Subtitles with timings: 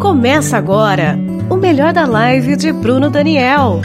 [0.00, 1.14] Começa agora
[1.50, 3.82] o melhor da live de Bruno Daniel.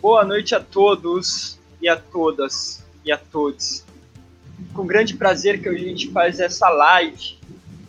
[0.00, 3.84] Boa noite a todos e a todas e a todos.
[4.72, 7.38] Com grande prazer que a gente faz essa live,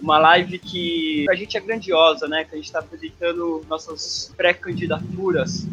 [0.02, 2.43] uma live que a gente é grandiosa, né?
[2.43, 5.66] Que a gente está apresentando nossas pré-candidaturas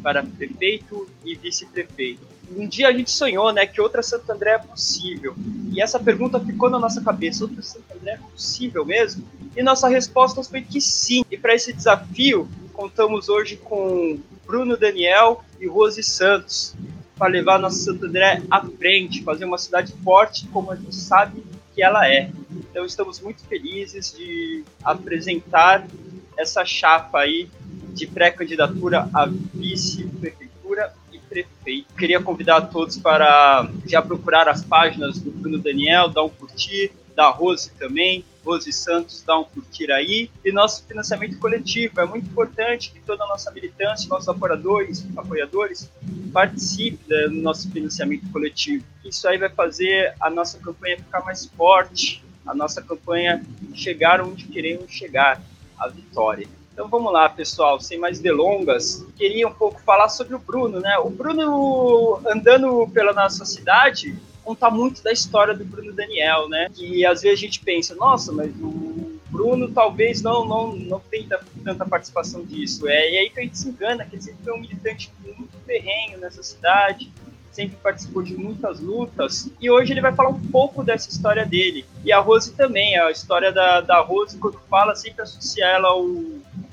[0.00, 4.58] para prefeito e vice-prefeito um dia a gente sonhou, né, que outra Santo André é
[4.58, 5.34] possível.
[5.72, 9.24] E essa pergunta ficou na nossa cabeça: outra Santo André é possível mesmo?
[9.56, 11.24] E nossa resposta foi que sim.
[11.30, 16.74] E para esse desafio, contamos hoje com Bruno Daniel e Rose Santos
[17.16, 21.44] para levar nossa Santo André à frente, fazer uma cidade forte como a gente sabe
[21.74, 22.30] que ela é.
[22.50, 25.86] Então estamos muito felizes de apresentar
[26.36, 27.48] essa chapa aí
[27.92, 30.94] de pré-candidatura a vice-prefeitura
[31.30, 31.94] prefeito.
[31.96, 37.28] Queria convidar todos para já procurar as páginas do Bruno Daniel, dar um curtir, da
[37.28, 40.30] Rose também, Rose Santos, dá um curtir aí.
[40.44, 45.90] E nosso financiamento coletivo, é muito importante que toda a nossa militância, nossos apoiadores, apoiadores
[46.32, 48.84] participem do nosso financiamento coletivo.
[49.04, 54.46] Isso aí vai fazer a nossa campanha ficar mais forte, a nossa campanha chegar onde
[54.46, 55.42] queremos chegar,
[55.78, 56.48] a vitória.
[56.80, 59.04] Então vamos lá, pessoal, sem mais delongas.
[59.14, 60.96] Queria um pouco falar sobre o Bruno, né?
[60.96, 66.68] O Bruno andando pela nossa cidade conta muito da história do Bruno Daniel, né?
[66.78, 71.38] E às vezes a gente pensa, nossa, mas o Bruno talvez não não não tenha
[71.62, 72.88] tanta participação disso.
[72.88, 75.52] É e aí que a gente se engana, que ele sempre foi um militante muito
[75.66, 77.12] ferrenho nessa cidade,
[77.52, 81.84] sempre participou de muitas lutas, e hoje ele vai falar um pouco dessa história dele.
[82.02, 86.06] E a Rose também, a história da, da Rose, quando fala, sempre associa ela ao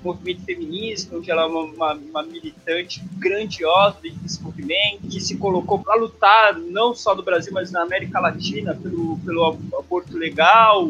[0.07, 5.79] movimento feminista, onde ela é uma, uma, uma militante grandiosa desse movimento, que se colocou
[5.79, 10.89] para lutar não só no Brasil, mas na América Latina pelo, pelo aborto legal,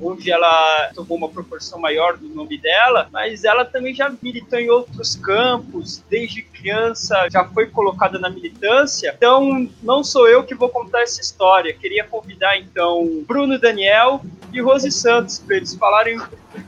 [0.00, 4.70] onde ela tomou uma proporção maior do nome dela, mas ela também já militou em
[4.70, 9.12] outros campos, desde criança já foi colocada na militância.
[9.16, 11.74] Então, não sou eu que vou contar essa história.
[11.74, 14.22] Queria convidar então Bruno Daniel
[14.52, 16.18] e Rose Santos para eles falarem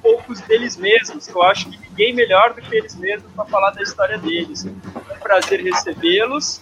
[0.03, 3.83] pouco deles mesmos, eu acho que ninguém melhor do que eles mesmos para falar da
[3.83, 4.67] história deles.
[4.67, 6.61] É um prazer recebê-los.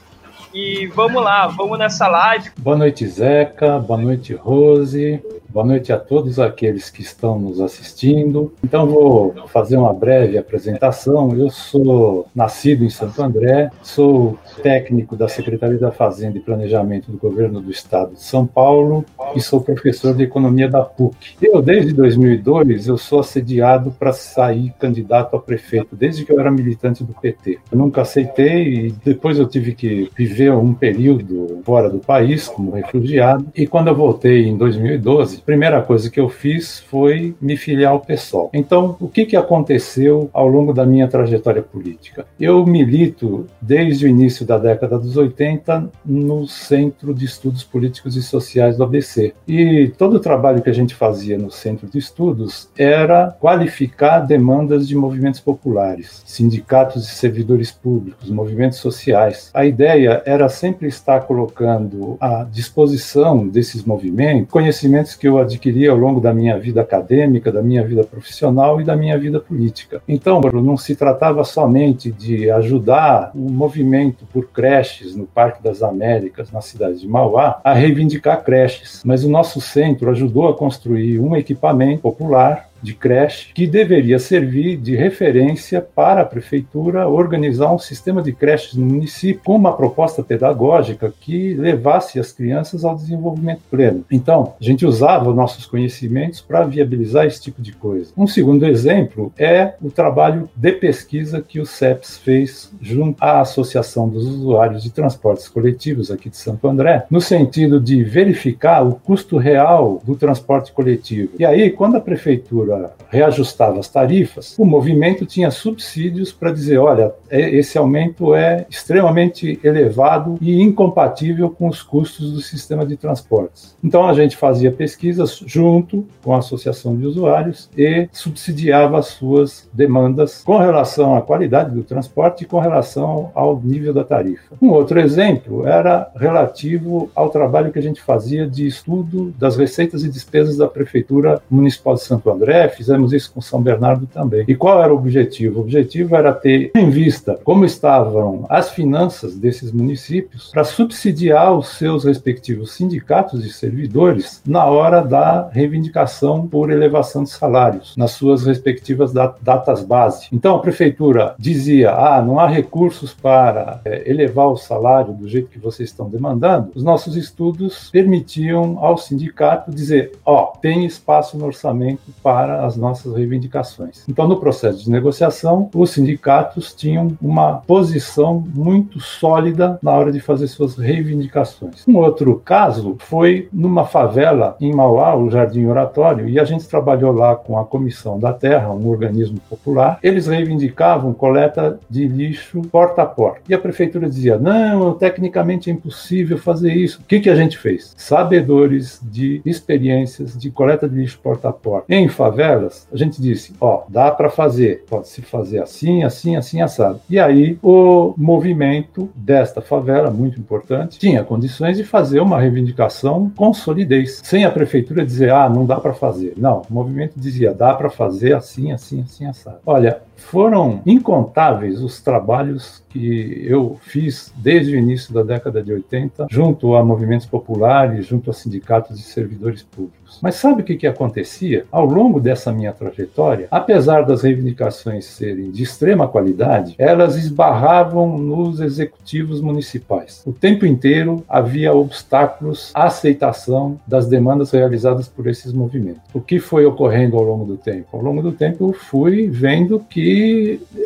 [0.52, 2.50] E vamos lá, vamos nessa live.
[2.58, 3.78] Boa noite, Zeca.
[3.78, 5.22] Boa noite, Rose.
[5.52, 8.54] Boa noite a todos aqueles que estão nos assistindo.
[8.62, 11.36] Então, vou fazer uma breve apresentação.
[11.36, 17.18] Eu sou nascido em Santo André, sou técnico da Secretaria da Fazenda e Planejamento do
[17.18, 21.34] Governo do Estado de São Paulo e sou professor de Economia da PUC.
[21.42, 26.52] Eu, desde 2002, eu sou assediado para sair candidato a prefeito, desde que eu era
[26.52, 27.58] militante do PT.
[27.72, 32.70] Eu nunca aceitei e depois eu tive que viver um período fora do país como
[32.70, 33.48] refugiado.
[33.56, 38.00] E quando eu voltei em 2012, primeira coisa que eu fiz foi me filiar ao
[38.00, 38.50] PSOL.
[38.52, 42.26] Então, o que, que aconteceu ao longo da minha trajetória política?
[42.38, 48.22] Eu milito desde o início da década dos 80 no Centro de Estudos Políticos e
[48.22, 49.34] Sociais do ABC.
[49.46, 54.86] E todo o trabalho que a gente fazia no Centro de Estudos era qualificar demandas
[54.86, 59.50] de movimentos populares, sindicatos e servidores públicos, movimentos sociais.
[59.54, 65.96] A ideia era sempre estar colocando à disposição desses movimentos conhecimentos que eu adquiri ao
[65.96, 70.02] longo da minha vida acadêmica, da minha vida profissional e da minha vida política.
[70.08, 76.50] Então, não se tratava somente de ajudar o movimento por creches no Parque das Américas,
[76.52, 81.36] na cidade de Mauá, a reivindicar creches, mas o nosso centro ajudou a construir um
[81.36, 88.22] equipamento popular de creche que deveria servir de referência para a prefeitura organizar um sistema
[88.22, 94.04] de creches no município com uma proposta pedagógica que levasse as crianças ao desenvolvimento pleno.
[94.10, 98.12] Então, a gente usava nossos conhecimentos para viabilizar esse tipo de coisa.
[98.16, 104.08] Um segundo exemplo é o trabalho de pesquisa que o CEPS fez junto à Associação
[104.08, 109.36] dos Usuários de Transportes Coletivos aqui de Santo André, no sentido de verificar o custo
[109.36, 111.30] real do transporte coletivo.
[111.38, 116.78] E aí, quando a prefeitura prefeitura reajustava as tarifas, o movimento tinha subsídios para dizer:
[116.78, 122.96] olha, é, esse aumento é extremamente elevado e incompatível com os custos do sistema de
[122.96, 123.76] transportes.
[123.82, 129.68] Então a gente fazia pesquisas junto com a associação de usuários e subsidiava as suas
[129.72, 134.54] demandas com relação à qualidade do transporte e com relação ao nível da tarifa.
[134.62, 140.04] Um outro exemplo era relativo ao trabalho que a gente fazia de estudo das receitas
[140.04, 144.44] e despesas da Prefeitura Municipal de Santo André Fizemos isso com São Bernardo também.
[144.46, 145.58] E qual era o objetivo?
[145.58, 151.68] O objetivo era ter em vista como estavam as finanças desses municípios para subsidiar os
[151.76, 158.44] seus respectivos sindicatos de servidores na hora da reivindicação por elevação de salários, nas suas
[158.44, 160.28] respectivas datas base.
[160.32, 165.50] Então a prefeitura dizia: ah, não há recursos para é, elevar o salário do jeito
[165.50, 166.70] que vocês estão demandando.
[166.74, 172.76] Os nossos estudos permitiam ao sindicato dizer: ó, oh, tem espaço no orçamento para as
[172.76, 174.04] nossas reivindicações.
[174.08, 180.20] Então, no processo de negociação, os sindicatos tinham uma posição muito sólida na hora de
[180.20, 181.86] fazer suas reivindicações.
[181.86, 187.12] Um outro caso foi numa favela em Mauá, o Jardim Oratório, e a gente trabalhou
[187.12, 189.98] lá com a Comissão da Terra, um organismo popular.
[190.02, 193.40] Eles reivindicavam coleta de lixo porta a porta.
[193.48, 197.00] E a prefeitura dizia: não, tecnicamente é impossível fazer isso.
[197.00, 197.92] O que, que a gente fez?
[197.96, 202.08] Sabedores de experiências de coleta de lixo porta a porta em
[202.42, 207.00] a gente disse: ó, dá para fazer, pode se fazer assim, assim, assim, assado.
[207.08, 213.52] E aí o movimento desta favela, muito importante, tinha condições de fazer uma reivindicação com
[213.52, 216.34] solidez, sem a prefeitura dizer: ah, não dá para fazer.
[216.36, 219.58] Não, o movimento dizia: dá para fazer assim, assim, assim, assado.
[219.64, 226.26] Olha, foram incontáveis os trabalhos que eu fiz desde o início da década de 80,
[226.30, 230.18] junto a movimentos populares, junto a sindicatos de servidores públicos.
[230.20, 231.64] Mas sabe o que, que acontecia?
[231.70, 238.60] Ao longo dessa minha trajetória, apesar das reivindicações serem de extrema qualidade, elas esbarravam nos
[238.60, 240.22] executivos municipais.
[240.26, 246.02] O tempo inteiro havia obstáculos à aceitação das demandas realizadas por esses movimentos.
[246.12, 247.86] O que foi ocorrendo ao longo do tempo?
[247.92, 250.00] Ao longo do tempo, fui vendo que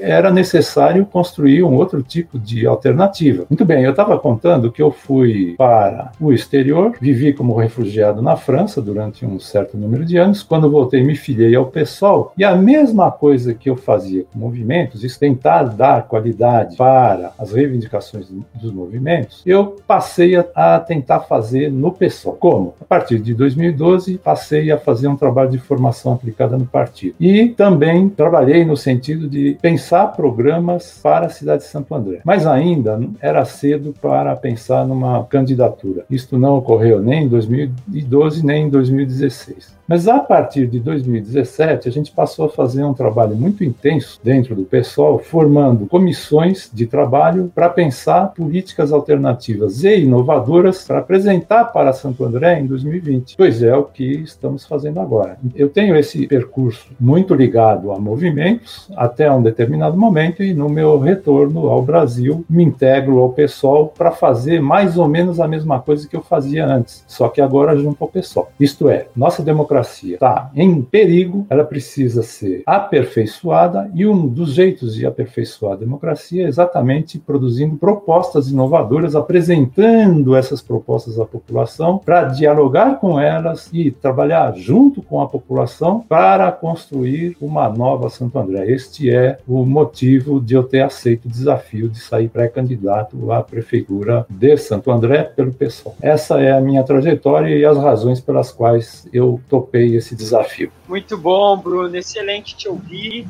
[0.00, 3.46] era necessário construir um outro tipo de alternativa.
[3.48, 8.36] Muito bem, eu estava contando que eu fui para o exterior, vivi como refugiado na
[8.36, 10.42] França durante um certo número de anos.
[10.42, 15.04] Quando voltei, me filiei ao PSOL e a mesma coisa que eu fazia com movimentos,
[15.04, 21.92] isso tentar dar qualidade para as reivindicações dos movimentos, eu passei a, tentar fazer no
[21.92, 22.34] PSOL.
[22.34, 22.74] Como?
[22.80, 27.14] A partir de 2012, passei a fazer um trabalho de formação aplicada no partido.
[27.20, 32.20] E também trabalhei no sentido de pensar programas para a cidade de Santo André.
[32.24, 36.04] Mas ainda era cedo para pensar numa candidatura.
[36.10, 39.74] Isto não ocorreu nem em 2012 nem em 2016.
[39.86, 44.54] Mas a partir de 2017, a gente passou a fazer um trabalho muito intenso dentro
[44.54, 51.92] do pessoal, formando comissões de trabalho para pensar políticas alternativas e inovadoras para apresentar para
[51.92, 53.36] Santo André em 2020.
[53.36, 55.36] Pois é o que estamos fazendo agora.
[55.54, 60.98] Eu tenho esse percurso muito ligado a movimentos até um determinado momento e no meu
[60.98, 66.08] retorno ao Brasil me integro ao pessoal para fazer mais ou menos a mesma coisa
[66.08, 68.50] que eu fazia antes, só que agora junto ao pessoal.
[68.58, 74.52] Isto é, nossa democracia democracia está em perigo, ela precisa ser aperfeiçoada e um dos
[74.52, 81.98] jeitos de aperfeiçoar a democracia é exatamente produzindo propostas inovadoras, apresentando essas propostas à população
[81.98, 88.38] para dialogar com elas e trabalhar junto com a população para construir uma nova Santo
[88.38, 88.70] André.
[88.70, 94.26] Este é o motivo de eu ter aceito o desafio de sair pré-candidato à prefeitura
[94.28, 95.96] de Santo André pelo PSOL.
[96.00, 100.70] Essa é a minha trajetória e as razões pelas quais eu estou topei esse desafio.
[100.86, 101.96] Muito bom, Bruno.
[101.96, 103.26] Excelente te ouvir.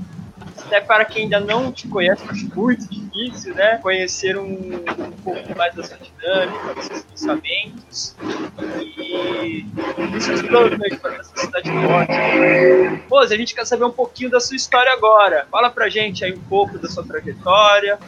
[0.67, 3.79] Até para quem ainda não te conhece, acho muito difícil, né?
[3.79, 8.17] Conhecer um, um pouco mais da sua dinâmica, dos seus pensamentos
[8.87, 9.65] e
[10.13, 13.03] dos seus planos né, para essa cidade forte.
[13.11, 15.47] Rose, a gente quer saber um pouquinho da sua história agora.
[15.51, 17.99] Fala pra gente aí um pouco da sua trajetória,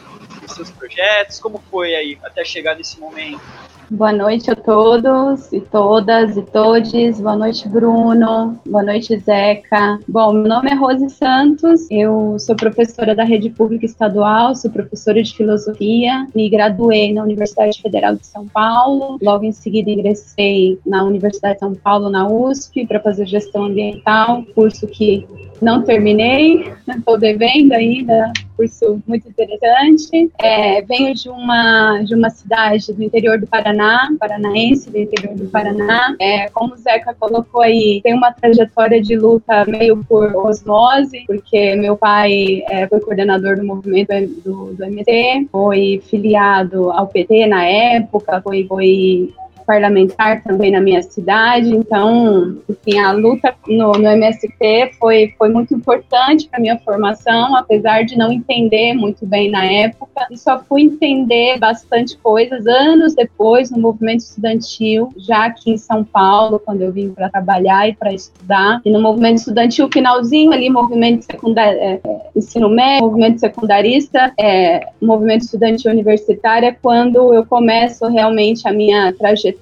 [0.41, 3.41] dos seus projetos, como foi aí até chegar nesse momento.
[3.89, 7.21] Boa noite a todos e todas e todes.
[7.21, 8.59] Boa noite, Bruno.
[8.67, 9.97] Boa noite, Zeca.
[10.05, 11.87] Bom, meu nome é Rose Santos.
[11.89, 16.27] Eu sou professora da Rede Pública Estadual, sou professora de filosofia.
[16.35, 19.17] Me graduei na Universidade Federal de São Paulo.
[19.21, 24.43] Logo em seguida, ingressei na Universidade de São Paulo, na USP, para fazer gestão ambiental,
[24.53, 25.25] curso que
[25.61, 30.31] não terminei, estou devendo ainda, curso muito interessante.
[30.39, 35.47] É, venho de uma, de uma cidade do interior do Paraná, paranaense do interior do
[35.47, 36.15] Paraná.
[36.19, 41.75] É, como o Zeca colocou aí, tem uma trajetória de luta meio por osmose, porque
[41.75, 44.11] meu pai é, foi coordenador do movimento
[44.43, 49.33] do, do MT, foi filiado ao PT na época, foi, foi
[49.67, 55.73] parlamentar também na minha cidade, então, enfim, a luta no, no MST foi, foi muito
[55.73, 60.83] importante para minha formação, apesar de não entender muito bem na época, e só fui
[60.83, 66.91] entender bastante coisas anos depois no movimento estudantil, já aqui em São Paulo, quando eu
[66.93, 71.99] vim para trabalhar e para estudar, e no movimento estudantil, finalzinho ali, movimento secundário, é,
[72.01, 78.71] é, ensino médio, movimento secundarista, é, movimento estudantil universitário, é quando eu começo realmente a
[78.71, 79.56] minha trajetória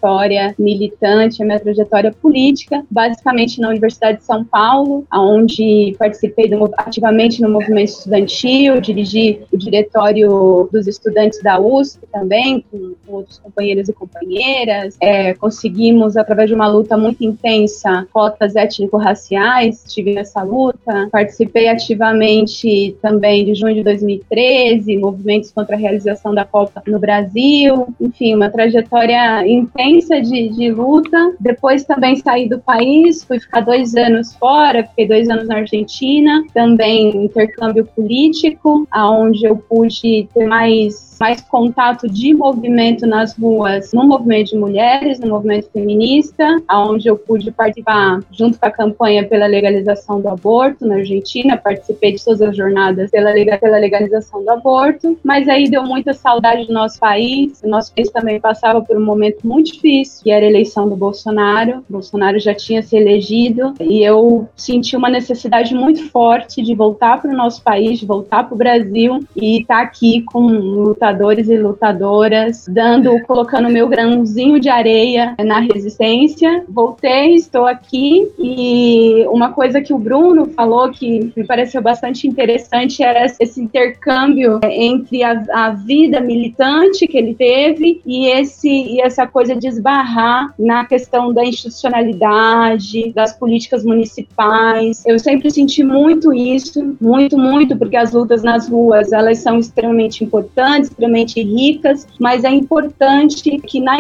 [0.58, 7.42] militante, a minha trajetória política, basicamente na Universidade de São Paulo, onde participei do, ativamente
[7.42, 13.94] no movimento estudantil, dirigi o diretório dos estudantes da USP também, com, outros companheiros e
[13.94, 14.98] companheiras.
[15.02, 21.08] É, conseguimos, através de uma luta muito intensa, cotas étnico-raciais, tive essa luta.
[21.12, 27.88] Participei ativamente também de junho de 2013, movimentos contra a realização da Copa no Brasil.
[28.00, 29.85] Enfim, uma trajetória intensa
[30.22, 31.34] de, de luta.
[31.40, 36.44] Depois também saí do país, fui ficar dois anos fora, fiquei dois anos na Argentina,
[36.54, 44.06] também intercâmbio político, aonde eu pude ter mais mais contato de movimento nas ruas, no
[44.06, 49.46] movimento de mulheres, no movimento feminista, aonde eu pude participar junto com a campanha pela
[49.46, 55.18] legalização do aborto na Argentina, participei de todas as jornadas pela, pela legalização do aborto,
[55.24, 59.04] mas aí deu muita saudade do nosso país, o nosso país também passava por um
[59.04, 63.74] momento muito difícil, que era a eleição do Bolsonaro, o Bolsonaro já tinha se elegido,
[63.80, 68.44] e eu senti uma necessidade muito forte de voltar para o nosso país, de voltar
[68.44, 73.88] para o Brasil e estar tá aqui com luta lutadores e lutadoras, dando, colocando meu
[73.88, 76.64] grãozinho de areia na resistência.
[76.68, 83.04] Voltei, estou aqui e uma coisa que o Bruno falou que me pareceu bastante interessante
[83.04, 89.28] era esse intercâmbio entre a, a vida militante que ele teve e esse e essa
[89.28, 95.04] coisa de esbarrar na questão da institucionalidade, das políticas municipais.
[95.06, 100.24] Eu sempre senti muito isso, muito, muito, porque as lutas nas ruas, elas são extremamente
[100.24, 103.98] importantes, extremamente ricas, mas é importante que na,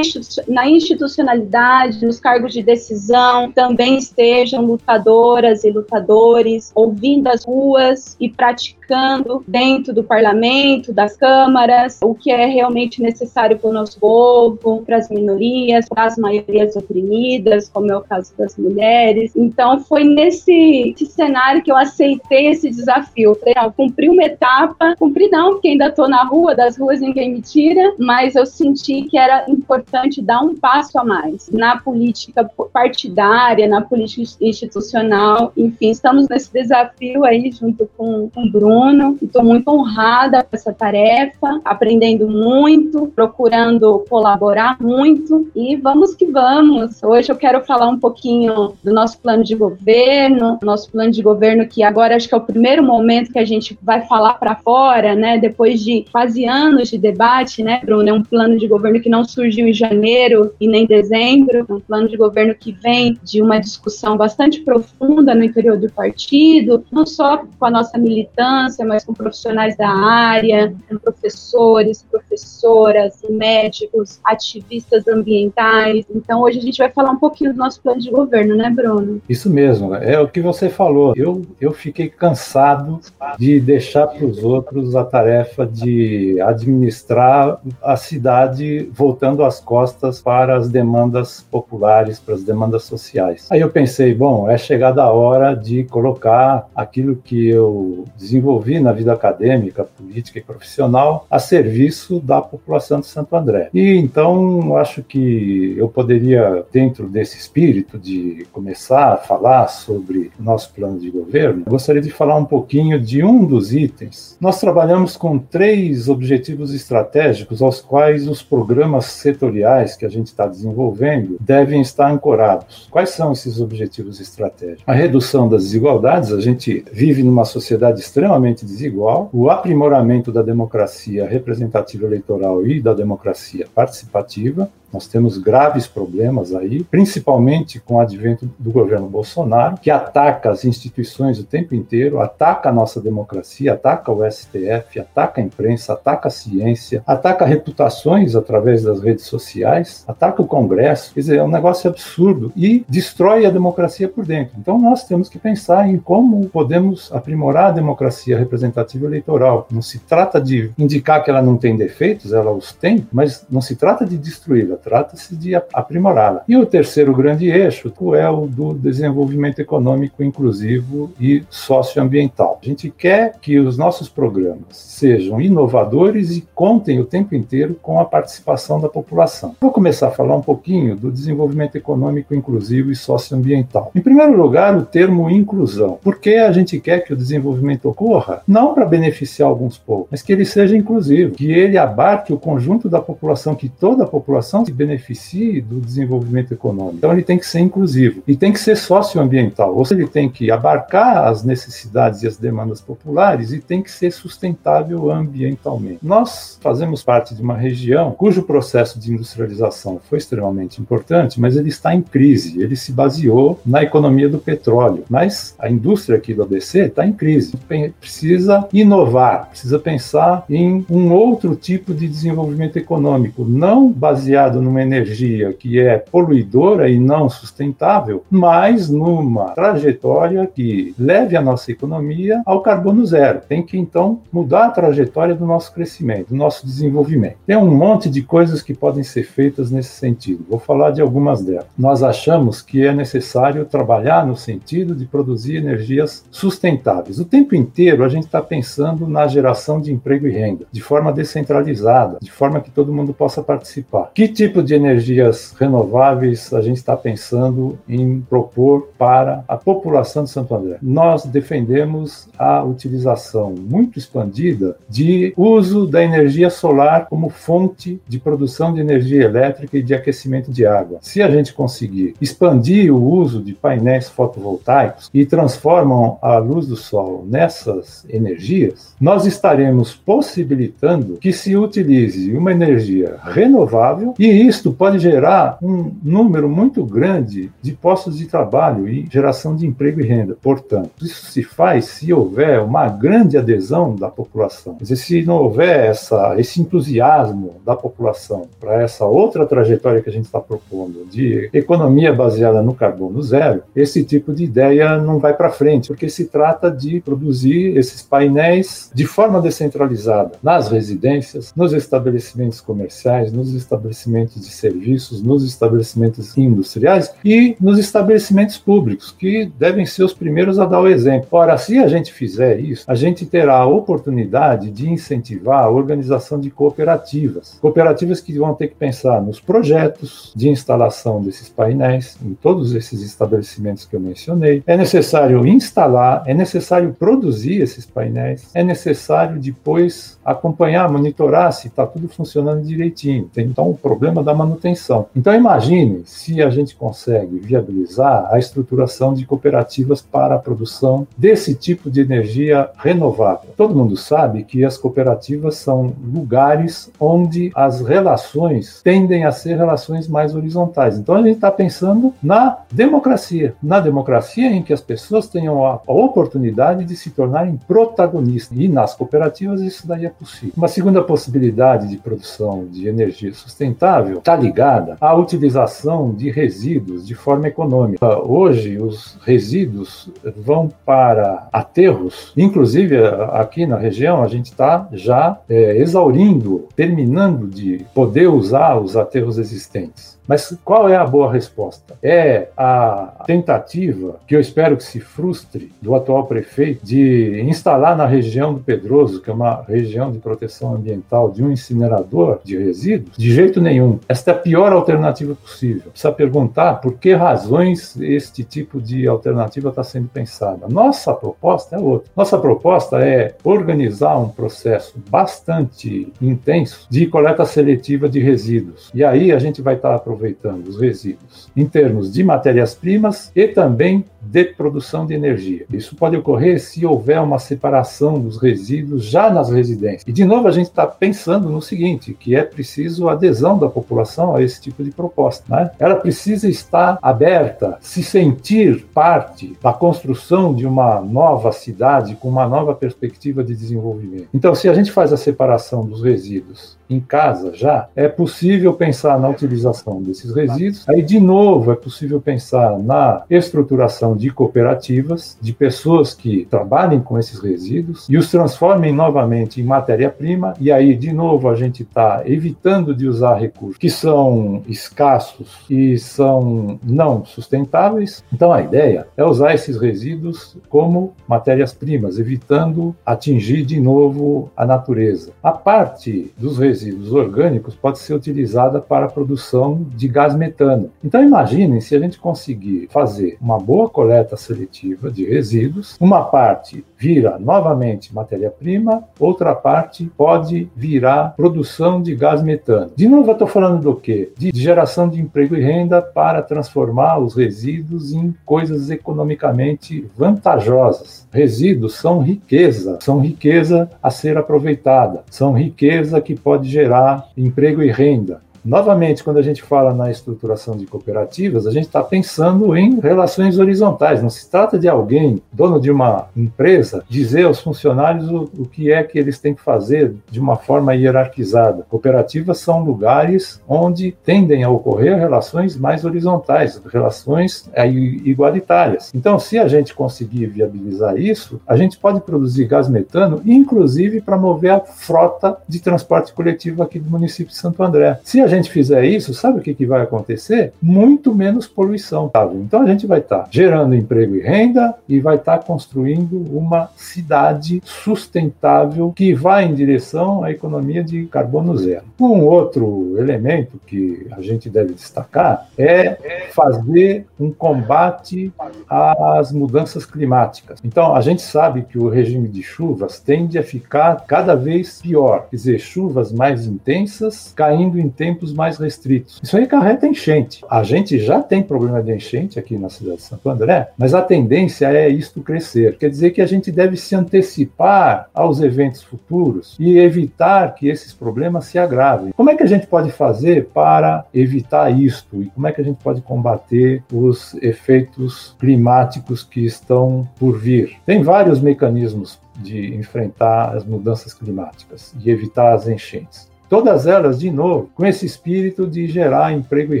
[0.46, 8.28] na institucionalidade, nos cargos de decisão, também estejam lutadoras e lutadores ouvindo as ruas e
[8.28, 14.82] praticando dentro do parlamento, das câmaras, o que é realmente necessário para o nosso povo,
[14.84, 19.32] para as minorias, para as maiorias oprimidas, como é o caso das mulheres.
[19.34, 23.34] Então, foi nesse cenário que eu aceitei esse desafio.
[23.34, 27.32] falei, ah, cumpri uma etapa, cumpri não, porque ainda estou na rua, das ruas ninguém
[27.32, 32.50] me tira, mas eu senti que era importante dar um passo a mais na política
[32.72, 35.52] partidária, na política institucional.
[35.56, 39.16] Enfim, estamos nesse desafio aí junto com, com o Bruno.
[39.22, 47.02] Estou muito honrada com essa tarefa, aprendendo muito, procurando colaborar muito e vamos que vamos.
[47.02, 51.66] Hoje eu quero falar um pouquinho do nosso plano de governo, nosso plano de governo
[51.66, 55.14] que agora acho que é o primeiro momento que a gente vai falar para fora,
[55.14, 55.38] né?
[55.38, 58.08] Depois de quase anos anos de debate, né, Bruno?
[58.08, 61.80] É um plano de governo que não surgiu em janeiro e nem dezembro, é um
[61.80, 67.06] plano de governo que vem de uma discussão bastante profunda no interior do partido, não
[67.06, 75.06] só com a nossa militância, mas com profissionais da área, com professores, professoras, médicos, ativistas
[75.06, 76.04] ambientais.
[76.14, 79.20] Então, hoje a gente vai falar um pouquinho do nosso plano de governo, né, Bruno?
[79.28, 81.14] Isso mesmo, é o que você falou.
[81.16, 83.00] Eu, eu fiquei cansado
[83.38, 90.56] de deixar para os outros a tarefa de administrar a cidade voltando as costas para
[90.56, 93.46] as demandas populares, para as demandas sociais.
[93.50, 98.92] Aí eu pensei, bom, é chegada a hora de colocar aquilo que eu desenvolvi na
[98.92, 103.68] vida acadêmica, política e profissional a serviço da população de Santo André.
[103.74, 110.42] E então acho que eu poderia, dentro desse espírito de começar a falar sobre o
[110.42, 114.36] nosso plano de governo, gostaria de falar um pouquinho de um dos itens.
[114.40, 120.26] Nós trabalhamos com três objetivos objetivos estratégicos aos quais os programas setoriais que a gente
[120.26, 122.88] está desenvolvendo devem estar ancorados.
[122.90, 124.84] Quais são esses objetivos estratégicos?
[124.86, 131.26] A redução das desigualdades, a gente vive numa sociedade extremamente desigual, o aprimoramento da democracia
[131.26, 138.48] representativa eleitoral e da democracia participativa, nós temos graves problemas aí, principalmente com o advento
[138.58, 144.12] do governo Bolsonaro, que ataca as instituições o tempo inteiro, ataca a nossa democracia, ataca
[144.12, 150.42] o STF, ataca a imprensa, ataca a ciência, ataca reputações através das redes sociais, ataca
[150.42, 151.14] o Congresso.
[151.14, 154.54] Quer dizer, é um negócio absurdo e destrói a democracia por dentro.
[154.58, 159.66] Então nós temos que pensar em como podemos aprimorar a democracia representativa eleitoral.
[159.70, 163.60] Não se trata de indicar que ela não tem defeitos, ela os tem, mas não
[163.60, 166.42] se trata de destruí-la trata-se de aprimorá-la.
[166.48, 172.58] E o terceiro grande eixo é o do desenvolvimento econômico inclusivo e socioambiental.
[172.62, 178.00] A gente quer que os nossos programas sejam inovadores e contem o tempo inteiro com
[178.00, 179.54] a participação da população.
[179.60, 183.90] Vou começar a falar um pouquinho do desenvolvimento econômico inclusivo e socioambiental.
[183.94, 185.98] Em primeiro lugar, o termo inclusão.
[186.02, 190.32] Porque a gente quer que o desenvolvimento ocorra não para beneficiar alguns poucos, mas que
[190.32, 194.76] ele seja inclusivo, que ele abarque o conjunto da população, que toda a população se
[194.76, 196.96] beneficie do desenvolvimento econômico.
[196.96, 200.28] Então ele tem que ser inclusivo e tem que ser socioambiental, ou seja, ele tem
[200.28, 205.98] que abarcar as necessidades e as demandas populares e tem que ser sustentável ambientalmente.
[206.02, 211.68] Nós fazemos parte de uma região cujo processo de industrialização foi extremamente importante, mas ele
[211.68, 212.60] está em crise.
[212.60, 217.12] Ele se baseou na economia do petróleo, mas a indústria aqui do ABC está em
[217.12, 217.54] crise.
[218.00, 225.52] Precisa inovar, precisa pensar em um outro tipo de desenvolvimento econômico, não baseado numa energia
[225.52, 232.60] que é poluidora e não sustentável, mas numa trajetória que leve a nossa economia ao
[232.60, 233.40] carbono zero.
[233.48, 237.36] Tem que então mudar a trajetória do nosso crescimento, do nosso desenvolvimento.
[237.46, 240.44] Tem um monte de coisas que podem ser feitas nesse sentido.
[240.48, 241.66] Vou falar de algumas delas.
[241.78, 247.18] Nós achamos que é necessário trabalhar no sentido de produzir energias sustentáveis.
[247.18, 251.12] O tempo inteiro a gente está pensando na geração de emprego e renda, de forma
[251.12, 254.10] descentralizada, de forma que todo mundo possa participar.
[254.14, 260.30] Que tipo de energias renováveis a gente está pensando em propor para a população de
[260.30, 260.78] Santo André?
[260.82, 268.74] Nós defendemos a utilização muito expandida de uso da energia solar como fonte de produção
[268.74, 270.98] de energia elétrica e de aquecimento de água.
[271.02, 276.74] Se a gente conseguir expandir o uso de painéis fotovoltaicos e transformam a luz do
[276.74, 284.98] sol nessas energias, nós estaremos possibilitando que se utilize uma energia renovável e isto pode
[284.98, 290.36] gerar um número muito grande de postos de trabalho e geração de emprego e renda.
[290.40, 294.74] Portanto, isso se faz se houver uma grande adesão da população.
[294.76, 300.08] Quer dizer, se não houver essa, esse entusiasmo da população para essa outra trajetória que
[300.08, 305.18] a gente está propondo de economia baseada no carbono zero, esse tipo de ideia não
[305.18, 311.52] vai para frente, porque se trata de produzir esses painéis de forma descentralizada nas residências,
[311.56, 319.50] nos estabelecimentos comerciais, nos estabelecimentos de serviços, nos estabelecimentos industriais e nos estabelecimentos públicos, que
[319.58, 321.28] devem ser os primeiros a dar o exemplo.
[321.30, 326.38] Ora, se a gente fizer isso, a gente terá a oportunidade de incentivar a organização
[326.38, 327.58] de cooperativas.
[327.60, 333.02] Cooperativas que vão ter que pensar nos projetos de instalação desses painéis em todos esses
[333.02, 334.62] estabelecimentos que eu mencionei.
[334.66, 341.86] É necessário instalar, é necessário produzir esses painéis, é necessário depois acompanhar, monitorar se está
[341.86, 343.30] tudo funcionando direitinho.
[343.32, 345.06] Tem então o problema da manutenção.
[345.14, 351.54] Então imagine se a gente consegue viabilizar a estruturação de cooperativas para a produção desse
[351.54, 353.50] tipo de energia renovável.
[353.56, 360.08] Todo mundo sabe que as cooperativas são lugares onde as relações tendem a ser relações
[360.08, 360.98] mais horizontais.
[360.98, 365.80] Então a gente está pensando na democracia, na democracia em que as pessoas tenham a
[365.86, 368.58] oportunidade de se tornarem protagonistas.
[368.58, 370.54] E nas cooperativas isso daí é possível.
[370.56, 377.14] Uma segunda possibilidade de produção de energia sustentável está ligada à utilização de resíduos de
[377.14, 378.18] forma econômica.
[378.22, 382.96] Hoje, os resíduos vão para aterros, inclusive
[383.32, 389.38] aqui na região, a gente está já é, exaurindo, terminando de poder usar os aterros
[389.38, 390.18] existentes.
[390.26, 391.94] Mas qual é a boa resposta?
[392.02, 398.06] É a tentativa, que eu espero que se frustre, do atual prefeito de instalar na
[398.06, 403.16] região do Pedroso, que é uma região de proteção ambiental, de um incinerador de resíduos?
[403.16, 403.98] De jeito nenhum.
[404.08, 405.90] Esta é a pior alternativa possível.
[405.90, 410.66] Precisa perguntar por que razões este tipo de alternativa está sendo pensada.
[410.68, 412.10] Nossa proposta é outra.
[412.16, 418.90] Nossa proposta é organizar um processo bastante intenso de coleta seletiva de resíduos.
[418.94, 423.48] E aí a gente vai estar tá aproveitando os resíduos em termos de matérias-primas e
[423.48, 425.64] também de produção de energia.
[425.72, 430.04] Isso pode ocorrer se houver uma separação dos resíduos já nas residências.
[430.06, 434.36] E, de novo, a gente está pensando no seguinte, que é preciso adesão da população
[434.36, 435.44] a esse tipo de proposta.
[435.48, 435.70] Né?
[435.78, 442.46] Ela precisa estar aberta, se sentir parte da construção de uma nova cidade com uma
[442.46, 444.28] nova perspectiva de desenvolvimento.
[444.32, 449.18] Então, se a gente faz a separação dos resíduos em casa já, é possível pensar
[449.18, 450.88] na utilização desses resíduos.
[450.88, 457.18] Aí, de novo, é possível pensar na estruturação de cooperativas, de pessoas que trabalhem com
[457.18, 460.54] esses resíduos e os transformem novamente em matéria-prima.
[460.60, 465.98] E aí, de novo, a gente está evitando de usar recursos que são escassos e
[465.98, 468.24] são não sustentáveis.
[468.32, 475.32] Então, a ideia é usar esses resíduos como matérias-primas, evitando atingir de novo a natureza.
[475.42, 476.81] A parte dos resíduos
[477.12, 480.90] orgânicos pode ser utilizada para a produção de gás metano.
[481.04, 486.84] Então, imaginem se a gente conseguir fazer uma boa coleta seletiva de resíduos, uma parte
[486.96, 492.92] vira novamente matéria-prima, outra parte pode virar produção de gás metano.
[492.96, 494.32] De novo, eu estou falando do quê?
[494.36, 501.26] De geração de emprego e renda para transformar os resíduos em coisas economicamente vantajosas.
[501.32, 507.92] Resíduos são riqueza, são riqueza a ser aproveitada, são riqueza que pode gerar emprego e
[507.92, 508.40] renda.
[508.64, 513.58] Novamente, quando a gente fala na estruturação de cooperativas, a gente está pensando em relações
[513.58, 514.22] horizontais.
[514.22, 518.92] Não se trata de alguém, dono de uma empresa, dizer aos funcionários o, o que
[518.92, 521.84] é que eles têm que fazer de uma forma hierarquizada.
[521.88, 529.10] Cooperativas são lugares onde tendem a ocorrer relações mais horizontais, relações é, igualitárias.
[529.12, 534.38] Então, se a gente conseguir viabilizar isso, a gente pode produzir gás metano, inclusive para
[534.38, 538.20] mover a frota de transporte coletivo aqui do município de Santo André.
[538.22, 540.72] Se a gente fizer isso, sabe o que, que vai acontecer?
[540.80, 542.30] Muito menos poluição.
[542.32, 542.56] Sabe?
[542.56, 546.36] Então a gente vai estar tá gerando emprego e renda e vai estar tá construindo
[546.56, 552.04] uma cidade sustentável que vai em direção à economia de carbono zero.
[552.20, 558.52] Um outro elemento que a gente deve destacar é fazer um combate
[558.88, 560.78] às mudanças climáticas.
[560.84, 565.46] Então a gente sabe que o regime de chuvas tende a ficar cada vez pior,
[565.50, 569.38] quer dizer, chuvas mais intensas caindo em tempos mais restritos.
[569.42, 570.62] Isso aí carreta enchente.
[570.70, 574.22] A gente já tem problema de enchente aqui na cidade de Santo André, mas a
[574.22, 575.98] tendência é isto crescer.
[575.98, 581.12] Quer dizer que a gente deve se antecipar aos eventos futuros e evitar que esses
[581.12, 582.32] problemas se agravem.
[582.32, 585.42] Como é que a gente pode fazer para evitar isto?
[585.42, 590.96] E como é que a gente pode combater os efeitos climáticos que estão por vir?
[591.04, 596.51] Tem vários mecanismos de enfrentar as mudanças climáticas e evitar as enchentes.
[596.72, 600.00] Todas elas, de novo, com esse espírito de gerar emprego e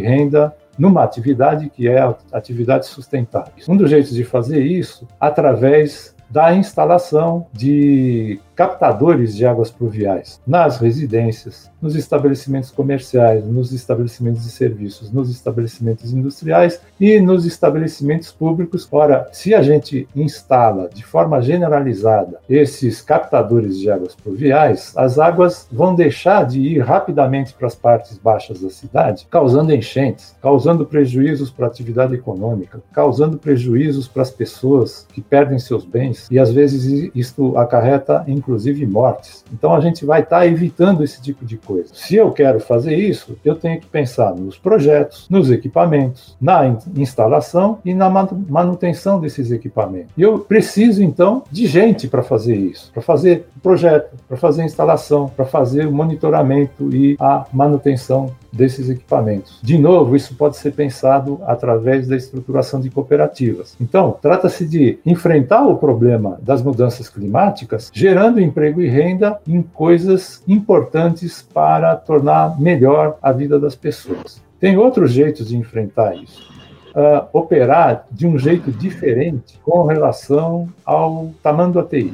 [0.00, 3.52] renda numa atividade que é a atividade sustentável.
[3.68, 10.78] Um dos jeitos de fazer isso, através da instalação de captadores de águas pluviais nas
[10.78, 18.86] residências, nos estabelecimentos comerciais, nos estabelecimentos de serviços, nos estabelecimentos industriais e nos estabelecimentos públicos.
[18.90, 25.66] Ora, se a gente instala de forma generalizada esses captadores de águas pluviais, as águas
[25.72, 31.50] vão deixar de ir rapidamente para as partes baixas da cidade, causando enchentes, causando prejuízos
[31.50, 36.52] para a atividade econômica, causando prejuízos para as pessoas que perdem seus bens e às
[36.52, 39.44] vezes isto acarreta inclusive inclusive mortes.
[39.52, 41.88] Então a gente vai estar tá evitando esse tipo de coisa.
[41.94, 47.78] Se eu quero fazer isso, eu tenho que pensar nos projetos, nos equipamentos, na instalação
[47.84, 50.10] e na manutenção desses equipamentos.
[50.16, 54.62] E eu preciso então de gente para fazer isso, para fazer o projeto, para fazer
[54.62, 59.58] a instalação, para fazer o monitoramento e a manutenção desses equipamentos.
[59.62, 63.74] De novo, isso pode ser pensado através da estruturação de cooperativas.
[63.80, 70.42] Então, trata-se de enfrentar o problema das mudanças climáticas, gerando emprego e renda em coisas
[70.46, 74.42] importantes para tornar melhor a vida das pessoas.
[74.60, 76.52] Tem outros jeitos de enfrentar isso.
[76.94, 82.12] Uh, operar de um jeito diferente com relação ao tamanho do ATI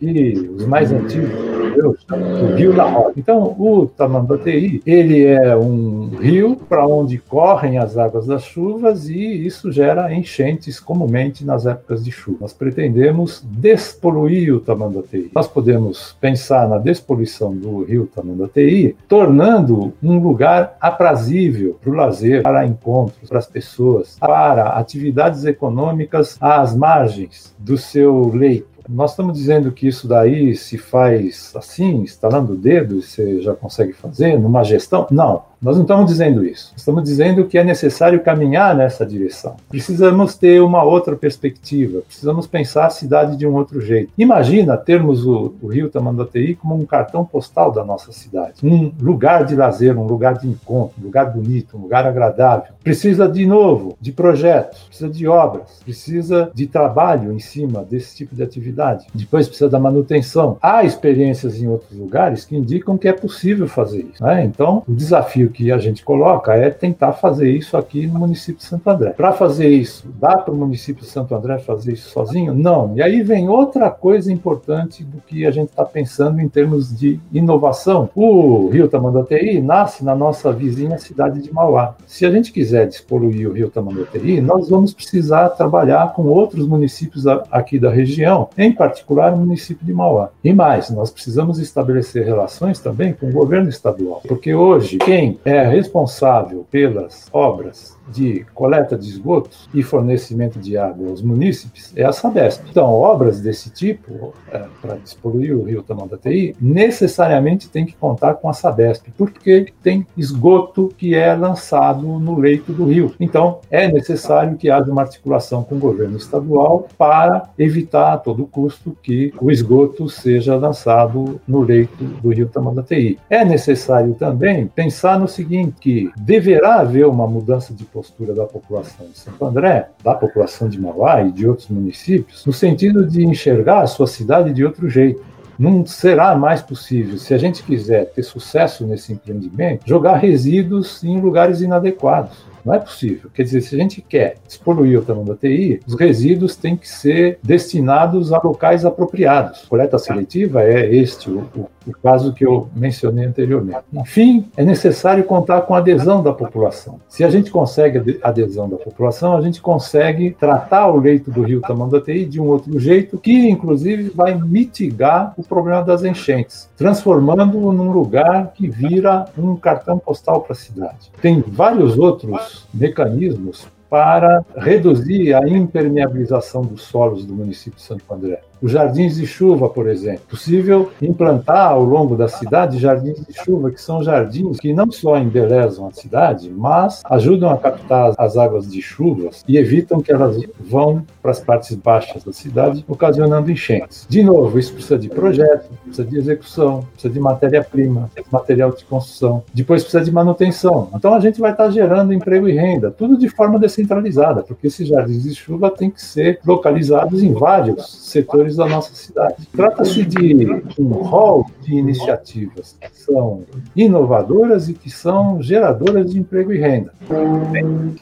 [0.00, 3.14] que os mais antigos o Rio da Rocha.
[3.16, 9.46] Então, o Tamanduateí, ele é um rio para onde correm as águas das chuvas e
[9.46, 12.38] isso gera enchentes comumente nas épocas de chuva.
[12.40, 15.30] Nós pretendemos despoluir o Tamanduateí.
[15.34, 22.42] Nós podemos pensar na despoluição do rio Tamanduateí, tornando um lugar aprazível para o lazer,
[22.42, 29.34] para encontros, para as pessoas, para atividades econômicas às margens do seu leito nós estamos
[29.36, 34.38] dizendo que isso daí se faz assim, instalando o dedo, e você já consegue fazer
[34.38, 35.06] numa gestão?
[35.10, 35.50] Não.
[35.60, 36.72] Nós não estamos dizendo isso.
[36.74, 39.56] Estamos dizendo que é necessário caminhar nessa direção.
[39.68, 42.00] Precisamos ter uma outra perspectiva.
[42.00, 44.10] Precisamos pensar a cidade de um outro jeito.
[44.16, 48.54] Imagina termos o, o Rio Tamanduateí como um cartão postal da nossa cidade.
[48.64, 52.72] Um lugar de lazer, um lugar de encontro, um lugar bonito, um lugar agradável.
[52.82, 58.34] Precisa, de novo, de projetos, precisa de obras, precisa de trabalho em cima desse tipo
[58.34, 59.06] de atividade cidade.
[59.14, 60.56] Depois precisa da manutenção.
[60.62, 64.22] Há experiências em outros lugares que indicam que é possível fazer isso.
[64.22, 64.44] Né?
[64.44, 68.64] Então, o desafio que a gente coloca é tentar fazer isso aqui no município de
[68.64, 69.10] Santo André.
[69.10, 72.54] Para fazer isso, dá para o município de Santo André fazer isso sozinho?
[72.54, 72.92] Não.
[72.96, 77.20] E aí vem outra coisa importante do que a gente está pensando em termos de
[77.32, 78.08] inovação.
[78.14, 81.94] O Rio Tamanduateí nasce na nossa vizinha cidade de Mauá.
[82.06, 87.26] Se a gente quiser despoluir o Rio Tamanduateí, nós vamos precisar trabalhar com outros municípios
[87.26, 90.30] aqui da região, em particular o município de Mauá.
[90.42, 95.66] E mais, nós precisamos estabelecer relações também com o governo estadual, porque hoje quem é
[95.66, 102.12] responsável pelas obras de coleta de esgotos e fornecimento de água aos munícipes é a
[102.12, 102.64] Sabesp.
[102.70, 108.48] Então, obras desse tipo, é, para despoluir o rio Tamanduateí, necessariamente tem que contar com
[108.48, 113.14] a Sabesp, porque tem esgoto que é lançado no leito do rio.
[113.20, 118.46] Então, é necessário que haja uma articulação com o governo estadual para evitar a todo
[118.46, 123.18] custo que o esgoto seja lançado no leito do rio Tamanduateí.
[123.28, 129.06] É necessário também pensar no seguinte, que deverá haver uma mudança de postura da população
[129.06, 133.82] de Santo André, da população de Mauá e de outros municípios, no sentido de enxergar
[133.82, 135.22] a sua cidade de outro jeito.
[135.58, 141.20] Não será mais possível, se a gente quiser ter sucesso nesse empreendimento, jogar resíduos em
[141.20, 142.38] lugares inadequados.
[142.64, 143.30] Não é possível.
[143.34, 146.88] Quer dizer, se a gente quer despoluir o tamanho da TI, os resíduos têm que
[146.88, 149.62] ser destinados a locais apropriados.
[149.68, 153.80] Coleta seletiva é este o, o, o caso que eu mencionei anteriormente.
[153.92, 157.00] Enfim, é necessário contar com a adesão da população.
[157.08, 161.42] Se a gente consegue a adesão da população, a gente consegue tratar o leito do
[161.42, 167.72] rio Tamanduateí de um outro jeito, que inclusive vai mitigar o problema das enchentes, transformando-o
[167.72, 171.10] num lugar que vira um cartão postal para a cidade.
[171.20, 172.30] Tem vários outros
[172.72, 178.40] mecanismos para reduzir a impermeabilização dos solos do município de Santo André.
[178.62, 180.22] Os jardins de chuva, por exemplo.
[180.28, 185.16] Possível implantar ao longo da cidade jardins de chuva, que são jardins que não só
[185.18, 190.40] embelezam a cidade, mas ajudam a captar as águas de chuvas e evitam que elas
[190.58, 194.06] vão para as partes baixas da cidade, ocasionando enchentes.
[194.08, 199.42] De novo, isso precisa de projeto, precisa de execução, precisa de matéria-prima, material de construção,
[199.52, 200.88] depois precisa de manutenção.
[200.94, 204.88] Então a gente vai estar gerando emprego e renda, tudo de forma descentralizada, porque esses
[204.88, 209.46] jardins de chuva têm que ser localizados em vários setores da nossa cidade.
[209.54, 210.46] Trata-se de
[210.78, 216.92] um rol de iniciativas que são inovadoras e que são geradoras de emprego e renda.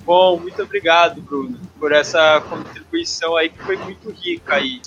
[0.05, 4.81] Bom, muito obrigado, Bruno, por essa contribuição aí que foi muito rica aí.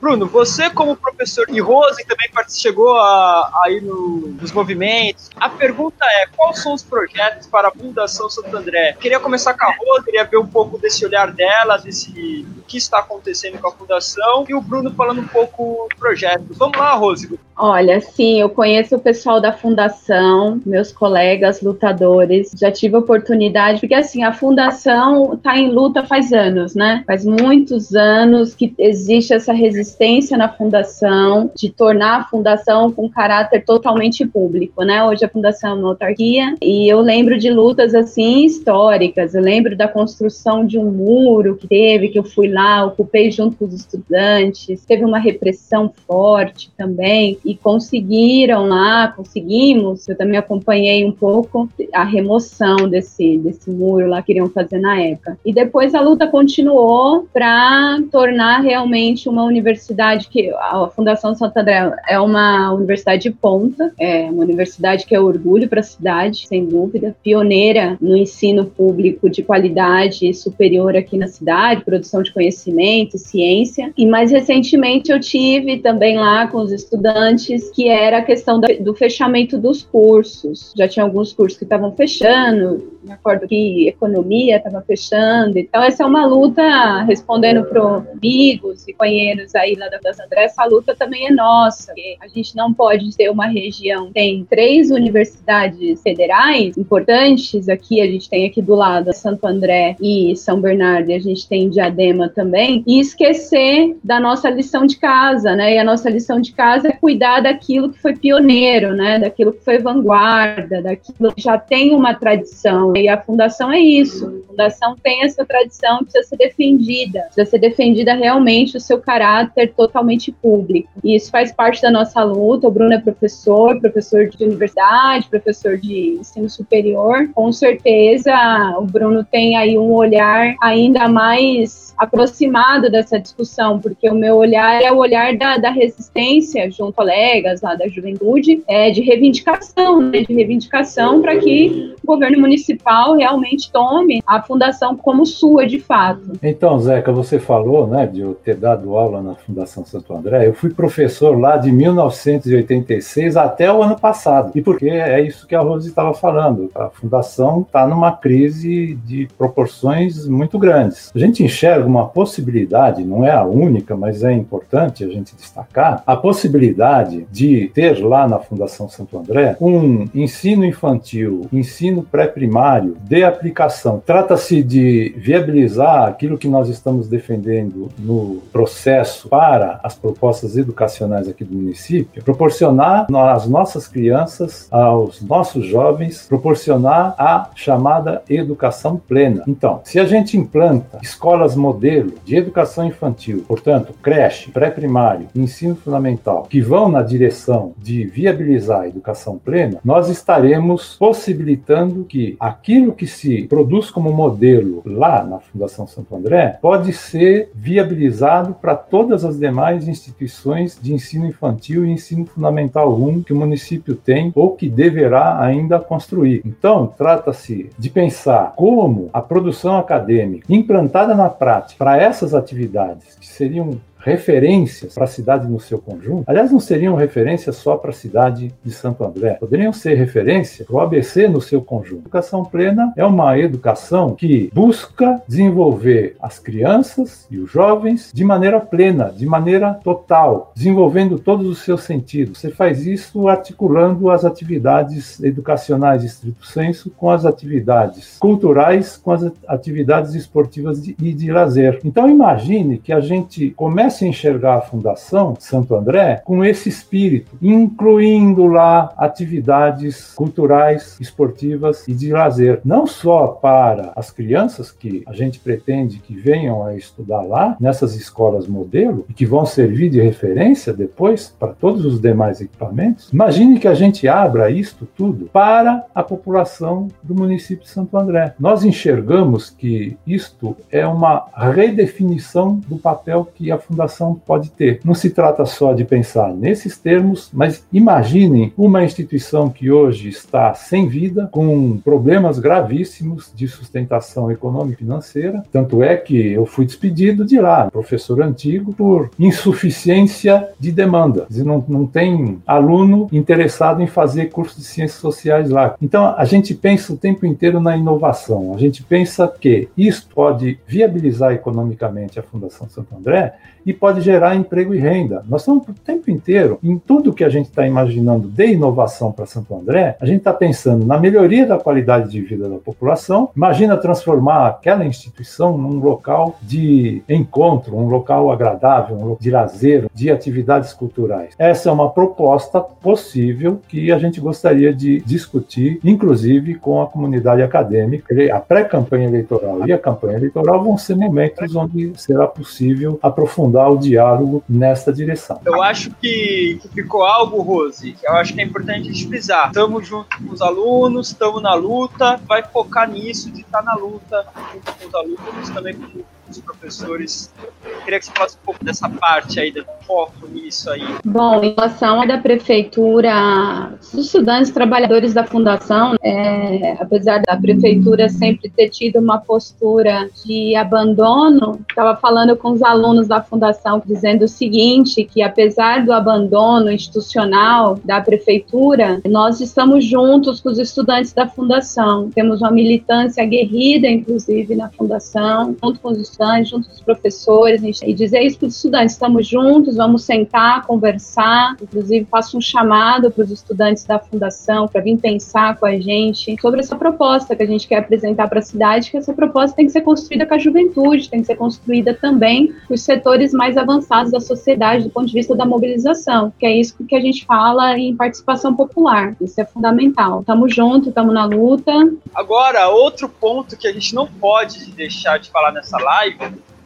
[0.00, 5.28] Bruno, você como professor e Rose também chegou a, a ir no, nos movimentos.
[5.36, 8.96] A pergunta é, quais são os projetos para a Fundação Santo André?
[9.00, 12.78] Queria começar com a Rose, queria ver um pouco desse olhar dela, desse o que
[12.78, 16.46] está acontecendo com a Fundação, e o Bruno falando um pouco do projeto.
[16.50, 17.38] Vamos lá, Rose.
[17.60, 23.96] Olha, sim, eu conheço o pessoal da Fundação, meus colegas lutadores, já tive oportunidade, porque
[23.96, 27.02] assim, a Fundação está em luta faz anos, né?
[27.04, 33.64] Faz muitos anos que existe essa resistência na fundação de tornar a fundação com caráter
[33.64, 35.02] totalmente público, né?
[35.02, 39.34] Hoje a fundação é uma autarquia e eu lembro de lutas assim históricas.
[39.34, 43.56] Eu lembro da construção de um muro que teve, que eu fui lá, ocupei junto
[43.56, 44.84] com os estudantes.
[44.84, 50.06] Teve uma repressão forte também e conseguiram lá, conseguimos.
[50.06, 55.00] Eu também acompanhei um pouco a remoção desse desse muro lá que queriam fazer na
[55.00, 55.38] época.
[55.46, 61.90] E depois a luta continuou para tornar realmente uma universidade que a Fundação Santo André
[62.06, 66.66] é uma universidade de ponta, é uma universidade que é orgulho para a cidade, sem
[66.66, 73.90] dúvida, pioneira no ensino público de qualidade superior aqui na cidade, produção de conhecimento, ciência.
[73.96, 78.94] E mais recentemente eu tive também lá com os estudantes que era a questão do
[78.94, 80.72] fechamento dos cursos.
[80.76, 85.58] Já tinha alguns cursos que estavam fechando, me acordo que economia estava fechando.
[85.58, 90.44] Então essa é uma luta respondendo para amigos e companheiros aí lá da Fundação André,
[90.44, 91.92] essa luta também é nossa.
[92.20, 98.28] A gente não pode ter uma região tem três universidades federais importantes aqui, a gente
[98.28, 102.82] tem aqui do lado Santo André e São Bernardo, e a gente tem Diadema também,
[102.86, 105.74] e esquecer da nossa lição de casa, né?
[105.74, 109.18] E a nossa lição de casa é cuidar cuidar daquilo que foi pioneiro, né?
[109.18, 112.96] Daquilo que foi vanguarda, daquilo que já tem uma tradição.
[112.96, 114.42] E a fundação é isso.
[114.44, 119.72] A fundação tem essa tradição, precisa ser defendida, precisa ser defendida realmente o seu caráter
[119.76, 120.88] totalmente público.
[121.04, 122.66] E isso faz parte da nossa luta.
[122.66, 127.28] O Bruno é professor, professor de universidade, professor de ensino superior.
[127.34, 128.34] Com certeza,
[128.78, 134.80] o Bruno tem aí um olhar ainda mais aproximado dessa discussão, porque o meu olhar
[134.80, 140.00] é o olhar da, da resistência junto a colegas lá da juventude, é de reivindicação,
[140.00, 145.80] né, de reivindicação para que o governo municipal realmente tome a fundação como sua de
[145.80, 146.32] fato.
[146.42, 150.46] Então, Zeca, você falou, né, de eu ter dado aula na Fundação Santo André.
[150.46, 154.52] Eu fui professor lá de 1986 até o ano passado.
[154.54, 156.70] E porque é isso que a Rose estava falando.
[156.74, 161.10] A fundação está numa crise de proporções muito grandes.
[161.14, 166.02] A gente enxerga uma possibilidade, não é a única, mas é importante a gente destacar,
[166.06, 173.22] a possibilidade de ter lá na Fundação Santo André um ensino infantil, ensino pré-primário de
[173.24, 174.02] aplicação.
[174.04, 181.44] Trata-se de viabilizar aquilo que nós estamos defendendo no processo para as propostas educacionais aqui
[181.44, 189.42] do município, proporcionar às nossas crianças, aos nossos jovens, proporcionar a chamada educação plena.
[189.46, 196.46] Então, se a gente implanta escolas modelo de educação infantil, portanto, creche, pré-primário, ensino fundamental,
[196.48, 203.06] que vão na direção de viabilizar a educação plena, nós estaremos possibilitando que aquilo que
[203.06, 209.38] se produz como modelo lá na Fundação Santo André pode ser viabilizado para todas as
[209.38, 214.68] demais instituições de ensino infantil e ensino fundamental 1 que o município tem ou que
[214.68, 216.42] deverá ainda construir.
[216.44, 223.26] Então, trata-se de pensar como a produção acadêmica implantada na prática para essas atividades, que
[223.26, 227.94] seriam referências para a cidade no seu conjunto, aliás, não seriam referências só para a
[227.94, 232.02] cidade de Santo André, poderiam ser referência para o ABC no seu conjunto.
[232.02, 238.60] Educação plena é uma educação que busca desenvolver as crianças e os jovens de maneira
[238.60, 242.38] plena, de maneira total, desenvolvendo todos os seus sentidos.
[242.38, 249.12] Você faz isso articulando as atividades educacionais de estrito senso com as atividades culturais, com
[249.12, 251.80] as atividades esportivas e de, lazer.
[251.84, 256.68] Então imagine que a gente comece comece a enxergar a Fundação Santo André com esse
[256.68, 265.02] espírito, incluindo lá atividades culturais, esportivas e de lazer, não só para as crianças que
[265.06, 269.90] a gente pretende que venham a estudar lá, nessas escolas modelo, e que vão servir
[269.90, 273.10] de referência depois para todos os demais equipamentos.
[273.12, 278.34] Imagine que a gente abra isto tudo para a população do município de Santo André.
[278.38, 284.80] Nós enxergamos que isto é uma redefinição do papel que a Fundação pode ter.
[284.84, 290.54] Não se trata só de pensar nesses termos, mas imaginem uma instituição que hoje está
[290.54, 295.42] sem vida, com problemas gravíssimos de sustentação econômica e financeira.
[295.50, 301.26] Tanto é que eu fui despedido de lá, professor antigo, por insuficiência de demanda.
[301.30, 305.74] Não, não tem aluno interessado em fazer curso de ciências sociais lá.
[305.80, 308.54] Então, a gente pensa o tempo inteiro na inovação.
[308.54, 313.34] A gente pensa que isso pode viabilizar economicamente a Fundação Santo André
[313.68, 315.22] e pode gerar emprego e renda.
[315.28, 319.26] Nós estamos o tempo inteiro, em tudo que a gente está imaginando de inovação para
[319.26, 323.28] Santo André, a gente está pensando na melhoria da qualidade de vida da população.
[323.36, 329.86] Imagina transformar aquela instituição num local de encontro, um local agradável, um local de lazer,
[329.92, 331.34] de atividades culturais.
[331.38, 337.42] Essa é uma proposta possível que a gente gostaria de discutir, inclusive com a comunidade
[337.42, 338.14] acadêmica.
[338.34, 343.78] A pré-campanha eleitoral e a campanha eleitoral vão ser momentos onde será possível aprofundar o
[343.78, 345.40] diálogo nesta direção.
[345.44, 349.08] Eu acho que, que ficou algo, Rose, que eu acho que é importante a gente
[349.08, 349.48] frisar.
[349.48, 354.26] Estamos junto com os alunos, estamos na luta, vai focar nisso, de estar na luta
[354.52, 357.32] junto com os alunos, também com os professores.
[357.64, 360.82] Eu queria que você falasse um pouco dessa parte aí, do foco nisso aí.
[361.04, 368.08] Bom, em relação à da prefeitura, os estudantes trabalhadores da fundação, é, apesar da prefeitura
[368.08, 374.24] sempre ter tido uma postura de abandono, estava falando com os alunos da fundação dizendo
[374.24, 381.12] o seguinte, que apesar do abandono institucional da prefeitura, nós estamos juntos com os estudantes
[381.12, 382.10] da fundação.
[382.10, 387.80] Temos uma militância aguerrida, inclusive, na fundação, junto com os estudantes, junto com os professores,
[387.82, 391.56] e dizer isso para os estudantes, estamos juntos, vamos sentar, conversar.
[391.62, 396.36] Inclusive, faço um chamado para os estudantes da fundação para vir pensar com a gente
[396.40, 399.66] sobre essa proposta que a gente quer apresentar para a cidade, que essa proposta tem
[399.66, 403.56] que ser construída com a juventude, tem que ser construída também com os setores mais
[403.56, 407.24] avançados da sociedade do ponto de vista da mobilização, que é isso que a gente
[407.24, 409.14] fala em participação popular.
[409.20, 410.20] Isso é fundamental.
[410.20, 411.72] Estamos juntos, estamos na luta.
[412.14, 416.07] Agora, outro ponto que a gente não pode deixar de falar nessa live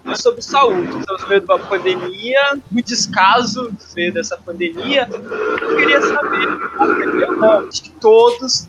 [0.05, 0.99] é sobre saúde.
[0.99, 5.09] Estamos vendo uma pandemia, muito descaso no meio dessa pandemia.
[5.11, 6.49] Eu queria saber,
[7.69, 8.69] acho que todos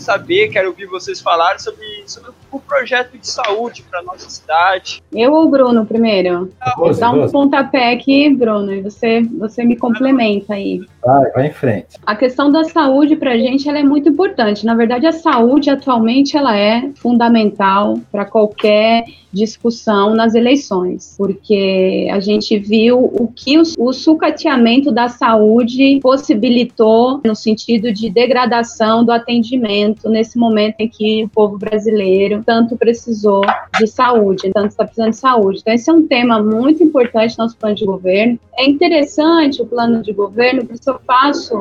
[0.00, 5.02] saber, quero ouvir vocês falarem sobre, sobre o projeto de saúde para nossa cidade.
[5.12, 6.52] Eu ou o Bruno primeiro?
[6.60, 10.80] Ah, Vou dar um pontapé aqui, Bruno, e você, você me complementa aí.
[11.04, 11.86] Vai, vai em frente.
[12.06, 14.64] A questão da saúde para a gente ela é muito importante.
[14.64, 22.20] Na verdade, a saúde atualmente ela é fundamental para qualquer discussão nas eleições, porque a
[22.20, 29.10] gente viu o que o, o sucateamento da saúde possibilitou no sentido de degradação do
[29.10, 33.42] atendimento nesse momento em que o povo brasileiro tanto precisou
[33.78, 35.58] de saúde, tanto está precisando de saúde.
[35.60, 38.38] Então, esse é um tema muito importante no nosso plano de governo.
[38.56, 41.54] É interessante o plano de governo, por isso eu faço,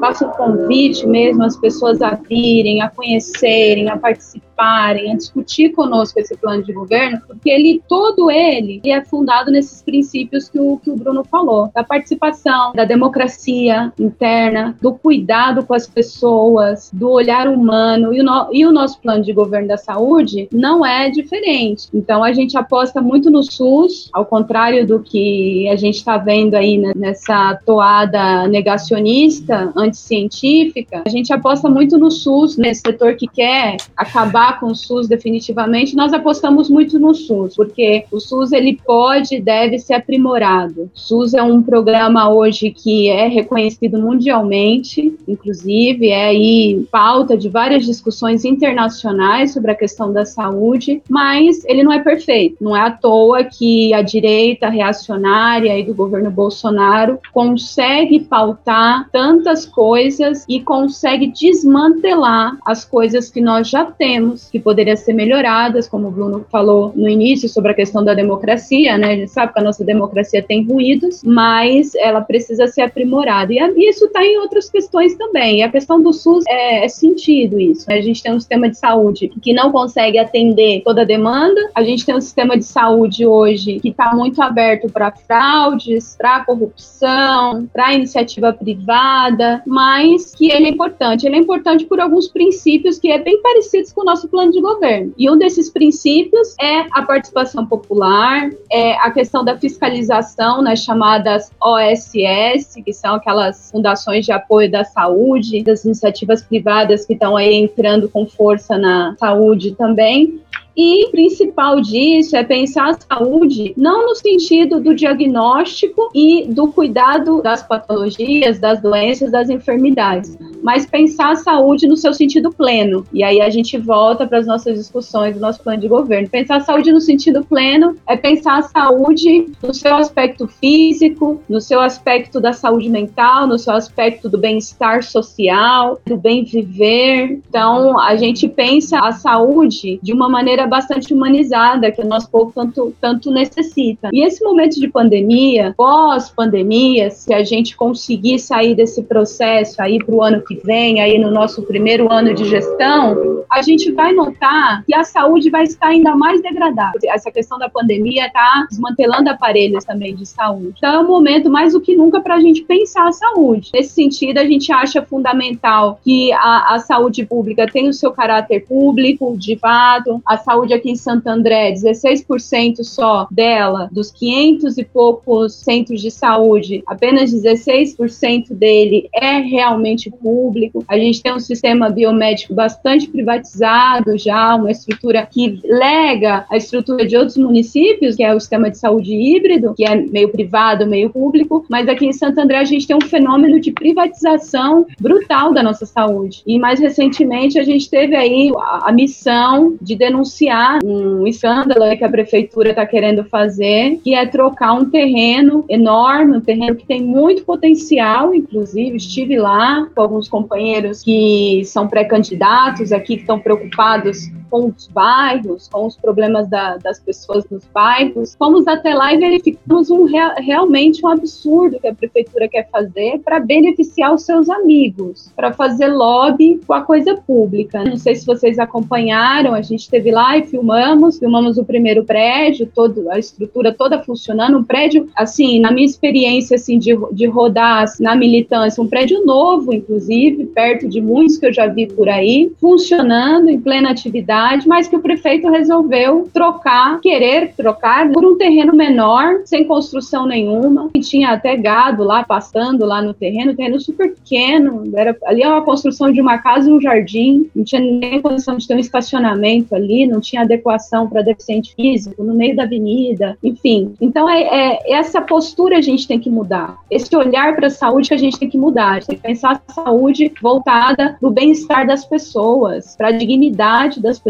[0.00, 6.18] faço um convite mesmo às pessoas a virem, a conhecerem, a participarem, a discutir conosco
[6.18, 10.90] esse plano de governo, porque ele, todo ele, é fundado nesses princípios que o, que
[10.90, 17.48] o Bruno falou, da participação, da democracia interna, do cuidado com as pessoas, do olhar
[17.48, 21.88] humano, e o, no, e o nosso plano de governo da saúde não é diferente.
[21.92, 26.54] Então, a gente aposta muito no SUS, ao contrário do que a gente está vendo
[26.54, 33.76] aí nessa toada negacionista, anticientífica, a gente aposta muito no SUS, nesse setor que quer
[33.96, 39.36] acabar com o SUS definitivamente, nós apostamos muito no SUS, porque o SUS ele pode
[39.36, 40.90] e deve ser aprimorado.
[40.94, 47.48] O SUS é um programa hoje que é reconhecido mundialmente, inclusive é aí pauta de
[47.48, 52.62] várias discussões internacionais sobre a questão da saúde, mas ele não é perfeito.
[52.62, 59.64] Não é à toa que a direita reacionária aí do governo Bolsonaro consegue pautar tantas
[59.64, 66.08] coisas e consegue desmantelar as coisas que nós já temos, que poderiam ser melhoradas, como
[66.08, 69.12] o Bruno falou no início sobre a questão da democracia, né?
[69.12, 73.52] A gente sabe que a nossa democracia tem ruídos, mas ela precisa ser aprimorada.
[73.52, 75.58] E isso está em outras questões também.
[75.58, 77.88] E a questão do SUS é, é sentido isso.
[77.88, 77.96] Né?
[77.96, 81.60] A gente tem um sistema de saúde que não consegue atender toda a demanda.
[81.74, 86.44] A gente tem um sistema de saúde hoje que está muito aberto para fraudes, para
[86.44, 91.26] corrupção, para iniciativa privada, mas que ele é importante.
[91.26, 94.60] Ele é importante por alguns princípios que é bem parecidos com o nosso plano de
[94.60, 95.12] governo.
[95.16, 101.50] E um desses princípios é a participação popular, é a questão da fiscalização nas chamadas
[101.60, 107.54] OSS, que são aquelas fundações de apoio da saúde, das iniciativas privadas que estão aí
[107.54, 110.40] entrando com força na saúde também.
[110.76, 117.40] E principal disso é pensar a saúde não no sentido do diagnóstico e do cuidado
[117.40, 123.06] das patologias, das doenças, das enfermidades, mas pensar a saúde no seu sentido pleno.
[123.10, 126.28] E aí a gente volta para as nossas discussões do nosso plano de governo.
[126.28, 131.60] Pensar a saúde no sentido pleno é pensar a saúde no seu aspecto físico, no
[131.60, 137.40] seu aspecto da saúde mental, no seu aspecto do bem-estar social, do bem viver.
[137.48, 142.52] Então, a gente pensa a saúde de uma maneira bastante humanizada que o nosso povo
[142.54, 144.10] tanto, tanto necessita.
[144.12, 150.14] E esse momento de pandemia, pós-pandemia, se a gente conseguir sair desse processo aí para
[150.14, 154.84] o ano que vem, aí no nosso primeiro ano de gestão, a gente vai notar
[154.84, 156.98] que a saúde vai estar ainda mais degradada.
[157.04, 160.74] Essa questão da pandemia está desmantelando aparelhos também de saúde.
[160.76, 163.70] Então é um momento mais do que nunca para a gente pensar a saúde.
[163.72, 168.66] Nesse sentido, a gente acha fundamental que a, a saúde pública tenha o seu caráter
[168.66, 174.78] público, de fato, a saúde saúde aqui em Santo André, 16% só dela, dos 500
[174.78, 180.82] e poucos centros de saúde, apenas 16% dele é realmente público.
[180.88, 187.04] A gente tem um sistema biomédico bastante privatizado já, uma estrutura que lega a estrutura
[187.04, 191.10] de outros municípios, que é o sistema de saúde híbrido, que é meio privado, meio
[191.10, 195.62] público, mas aqui em Santo André a gente tem um fenômeno de privatização brutal da
[195.62, 196.42] nossa saúde.
[196.46, 201.96] E mais recentemente a gente teve aí a, a missão de denunciar denunciar um escândalo
[201.96, 206.86] que a prefeitura está querendo fazer, que é trocar um terreno enorme, um terreno que
[206.86, 208.96] tem muito potencial, inclusive.
[208.96, 215.68] Estive lá com alguns companheiros que são pré-candidatos aqui, que estão preocupados com os bairros,
[215.68, 221.04] com os problemas da, das pessoas nos bairros, fomos até lá e verificamos um, realmente
[221.04, 226.60] um absurdo que a prefeitura quer fazer para beneficiar os seus amigos, para fazer lobby
[226.66, 227.84] com a coisa pública.
[227.84, 232.70] Não sei se vocês acompanharam, a gente esteve lá e filmamos, filmamos o primeiro prédio,
[232.74, 237.86] todo, a estrutura toda funcionando, um prédio, assim, na minha experiência, assim, de, de rodar
[238.00, 242.52] na militância, um prédio novo, inclusive, perto de muitos que eu já vi por aí,
[242.60, 244.35] funcionando em plena atividade,
[244.66, 250.90] mas que o prefeito resolveu trocar, querer trocar por um terreno menor, sem construção nenhuma,
[250.94, 255.48] e tinha até gado lá passando lá no terreno, terreno super pequeno, era ali é
[255.48, 258.78] uma construção de uma casa e um jardim, não tinha nem condição de ter um
[258.78, 263.94] estacionamento ali, não tinha adequação para deficiente físico no meio da avenida, enfim.
[264.00, 268.08] Então é, é essa postura a gente tem que mudar, esse olhar para a saúde
[268.08, 271.30] que a gente tem que mudar, a gente tem que pensar a saúde voltada no
[271.30, 274.25] bem-estar das pessoas, para a dignidade das pessoas,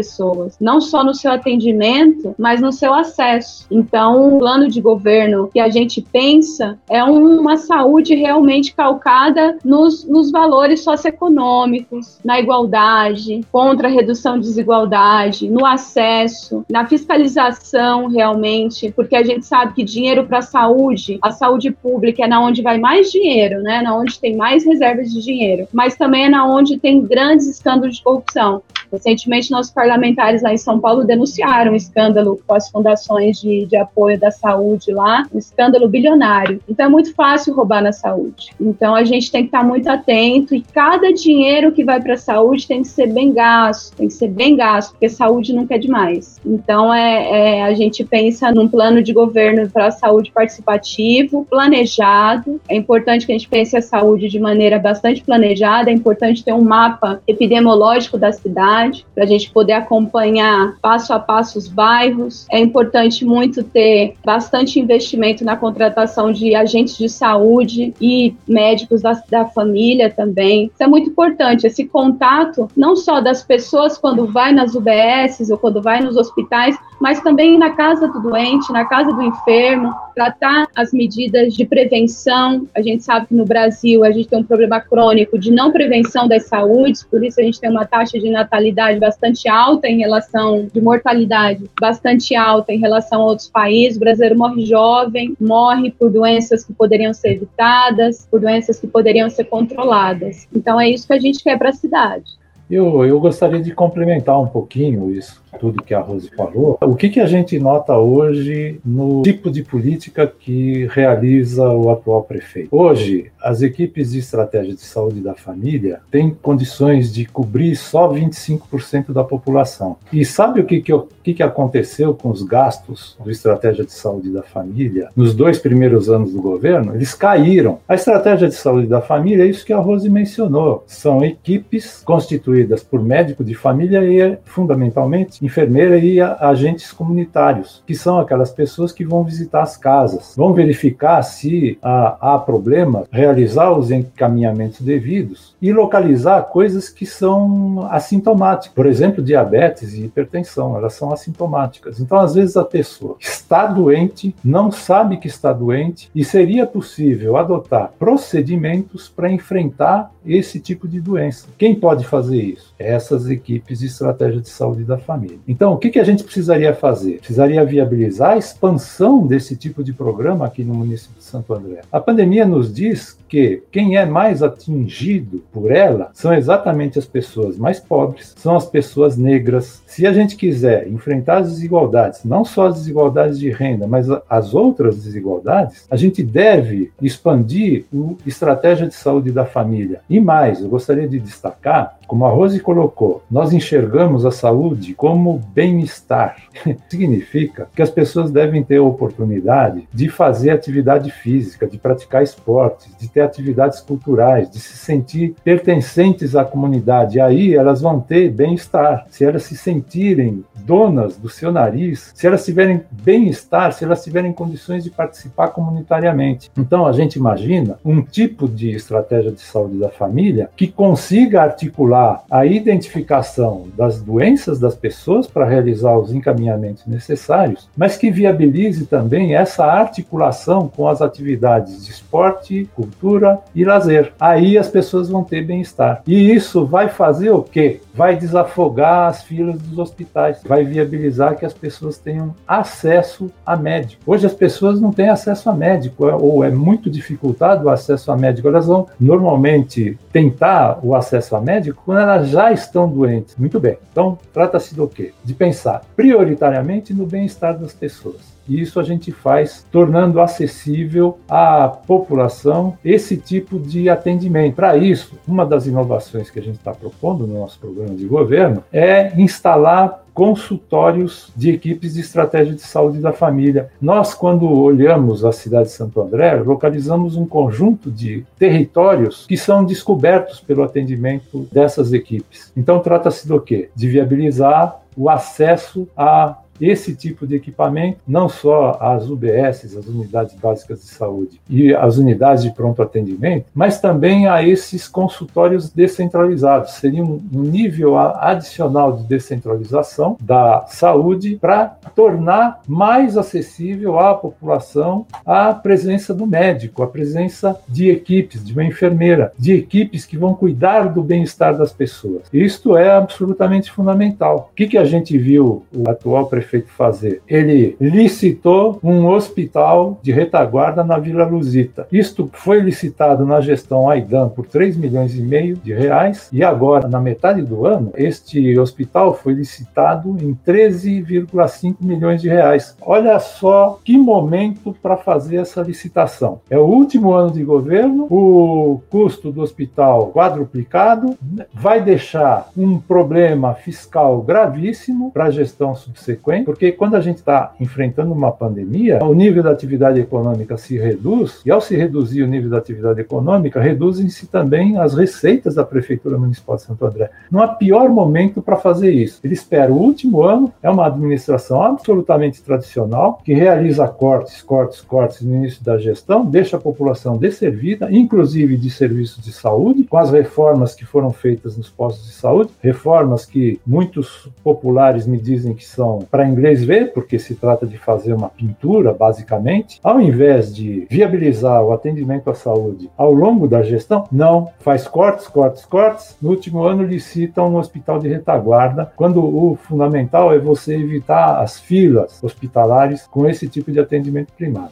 [0.59, 3.65] não só no seu atendimento, mas no seu acesso.
[3.71, 10.05] Então, o plano de governo que a gente pensa é uma saúde realmente calcada nos,
[10.05, 18.91] nos valores socioeconômicos, na igualdade, contra a redução de desigualdade, no acesso, na fiscalização realmente,
[18.95, 22.61] porque a gente sabe que dinheiro para a saúde, a saúde pública é na onde
[22.61, 23.81] vai mais dinheiro, né?
[23.81, 27.97] Na onde tem mais reservas de dinheiro, mas também é na onde tem grandes escândalos
[27.97, 28.61] de corrupção.
[28.91, 33.75] Recentemente, nossos parlamentares lá em São Paulo denunciaram um escândalo com as fundações de, de
[33.75, 36.61] apoio da saúde lá, um escândalo bilionário.
[36.67, 38.51] Então, é muito fácil roubar na saúde.
[38.59, 42.17] Então, a gente tem que estar muito atento e cada dinheiro que vai para a
[42.17, 45.77] saúde tem que ser bem gasto, tem que ser bem gasto, porque saúde nunca é
[45.77, 46.39] demais.
[46.45, 52.61] Então, é, é a gente pensa num plano de governo para a saúde participativo, planejado.
[52.69, 56.53] É importante que a gente pense a saúde de maneira bastante planejada, é importante ter
[56.53, 58.76] um mapa epidemiológico da cidade
[59.13, 62.45] para a gente poder acompanhar passo a passo os bairros.
[62.51, 69.21] É importante muito ter bastante investimento na contratação de agentes de saúde e médicos da,
[69.29, 70.71] da família também.
[70.73, 75.57] Isso é muito importante, esse contato não só das pessoas quando vai nas UBSs ou
[75.57, 80.67] quando vai nos hospitais, mas também na casa do doente, na casa do enfermo, tratar
[80.75, 82.67] as medidas de prevenção.
[82.75, 86.27] A gente sabe que no Brasil a gente tem um problema crônico de não prevenção
[86.27, 90.67] das saúdes, por isso a gente tem uma taxa de natalidade bastante alta em relação
[90.73, 93.97] de mortalidade bastante alta em relação a outros países.
[93.97, 99.29] O brasileiro morre jovem, morre por doenças que poderiam ser evitadas, por doenças que poderiam
[99.29, 100.47] ser controladas.
[100.55, 102.37] Então é isso que a gente quer para a cidade.
[102.69, 107.09] Eu, eu gostaria de complementar um pouquinho isso tudo que a Rose falou, o que,
[107.09, 112.69] que a gente nota hoje no tipo de política que realiza o atual prefeito?
[112.71, 119.13] Hoje, as equipes de estratégia de saúde da família têm condições de cobrir só 25%
[119.13, 119.97] da população.
[120.11, 123.93] E sabe o que, que, o que, que aconteceu com os gastos do estratégia de
[123.93, 126.93] saúde da família nos dois primeiros anos do governo?
[126.95, 127.79] Eles caíram.
[127.87, 130.83] A estratégia de saúde da família é isso que a Rose mencionou.
[130.87, 138.19] São equipes constituídas por médico de família e, fundamentalmente, enfermeira e agentes comunitários, que são
[138.19, 143.89] aquelas pessoas que vão visitar as casas, vão verificar se há, há problema, realizar os
[143.91, 148.75] encaminhamentos devidos e localizar coisas que são assintomáticas.
[148.75, 151.99] Por exemplo, diabetes e hipertensão, elas são assintomáticas.
[151.99, 157.37] Então, às vezes, a pessoa está doente, não sabe que está doente e seria possível
[157.37, 161.47] adotar procedimentos para enfrentar esse tipo de doença.
[161.57, 162.73] Quem pode fazer isso?
[162.77, 165.26] Essas equipes de estratégia de saúde da família.
[165.47, 167.19] Então, o que, que a gente precisaria fazer?
[167.19, 171.81] Precisaria viabilizar a expansão desse tipo de programa aqui no município de Santo André.
[171.91, 177.57] A pandemia nos diz que quem é mais atingido por ela são exatamente as pessoas
[177.57, 179.81] mais pobres, são as pessoas negras.
[179.85, 184.53] Se a gente quiser enfrentar as desigualdades, não só as desigualdades de renda, mas as
[184.53, 190.01] outras desigualdades, a gente deve expandir a estratégia de saúde da família.
[190.09, 195.41] E mais, eu gostaria de destacar, como a Rose colocou, nós enxergamos a saúde como
[195.53, 196.37] bem-estar.
[196.89, 202.95] Significa que as pessoas devem ter a oportunidade de fazer atividade física, de praticar esportes,
[202.97, 207.17] de ter atividades culturais, de se sentir pertencentes à comunidade.
[207.17, 209.05] E aí elas vão ter bem-estar.
[209.09, 214.31] Se elas se sentirem donas do seu nariz, se elas tiverem bem-estar, se elas tiverem
[214.31, 216.49] condições de participar comunitariamente.
[216.57, 221.96] Então a gente imagina um tipo de estratégia de saúde da família que consiga articular
[222.29, 229.35] a identificação das doenças das pessoas para realizar os encaminhamentos necessários, mas que viabilize também
[229.35, 234.13] essa articulação com as atividades de esporte, cultura e lazer.
[234.19, 236.01] Aí as pessoas vão ter bem-estar.
[236.05, 237.81] E isso vai fazer o quê?
[237.93, 244.01] Vai desafogar as filas dos hospitais, vai viabilizar que as pessoas tenham acesso a médico.
[244.05, 248.11] Hoje as pessoas não têm acesso a médico, é, ou é muito dificultado o acesso
[248.11, 248.47] a médico.
[248.47, 253.37] Elas vão normalmente tentar o acesso a médico quando elas já estão doentes.
[253.37, 253.77] Muito bem.
[253.89, 255.13] Então, trata-se do quê?
[255.23, 258.36] De pensar prioritariamente no bem-estar das pessoas.
[258.47, 264.55] E isso a gente faz tornando acessível à população esse tipo de atendimento.
[264.55, 268.63] Para isso, uma das inovações que a gente está propondo no nosso programa de governo
[268.71, 273.69] é instalar consultórios de equipes de estratégia de saúde da família.
[273.79, 279.63] Nós, quando olhamos a cidade de Santo André, localizamos um conjunto de territórios que são
[279.63, 282.51] descobertos pelo atendimento dessas equipes.
[282.57, 283.69] Então, trata-se do quê?
[283.75, 290.35] De viabilizar o acesso a esse tipo de equipamento, não só as UBS, as unidades
[290.35, 296.73] básicas de saúde, e as unidades de pronto atendimento, mas também a esses consultórios descentralizados.
[296.73, 305.53] Seria um nível adicional de descentralização da saúde para tornar mais acessível à população a
[305.53, 310.89] presença do médico, a presença de equipes, de uma enfermeira, de equipes que vão cuidar
[310.89, 312.23] do bem-estar das pessoas.
[312.31, 314.49] Isto é absolutamente fundamental.
[314.51, 317.21] O que, que a gente viu o atual prefeito prefeito fazer?
[317.27, 321.87] Ele licitou um hospital de retaguarda na Vila Luzita.
[321.91, 326.87] Isto foi licitado na gestão Aidan por 3 milhões e meio de reais e agora,
[326.87, 332.75] na metade do ano, este hospital foi licitado em 13,5 milhões de reais.
[332.81, 336.39] Olha só que momento para fazer essa licitação.
[336.49, 341.17] É o último ano de governo, o custo do hospital quadruplicado,
[341.53, 347.53] vai deixar um problema fiscal gravíssimo para a gestão subsequente porque quando a gente está
[347.59, 352.27] enfrentando uma pandemia, o nível da atividade econômica se reduz, e ao se reduzir o
[352.27, 357.09] nível da atividade econômica, reduzem-se também as receitas da Prefeitura Municipal de Santo André.
[357.31, 359.19] Não há pior momento para fazer isso.
[359.23, 365.21] Ele espera o último ano, é uma administração absolutamente tradicional, que realiza cortes, cortes, cortes
[365.21, 370.11] no início da gestão, deixa a população desservida, inclusive de serviços de saúde, com as
[370.11, 375.65] reformas que foram feitas nos postos de saúde, reformas que muitos populares me dizem que
[375.65, 380.85] são para inglês ver, porque se trata de fazer uma pintura, basicamente, ao invés de
[380.89, 386.15] viabilizar o atendimento à saúde ao longo da gestão, não, faz cortes, cortes, cortes.
[386.21, 391.59] No último ano licita um hospital de retaguarda, quando o fundamental é você evitar as
[391.59, 394.71] filas hospitalares com esse tipo de atendimento primário.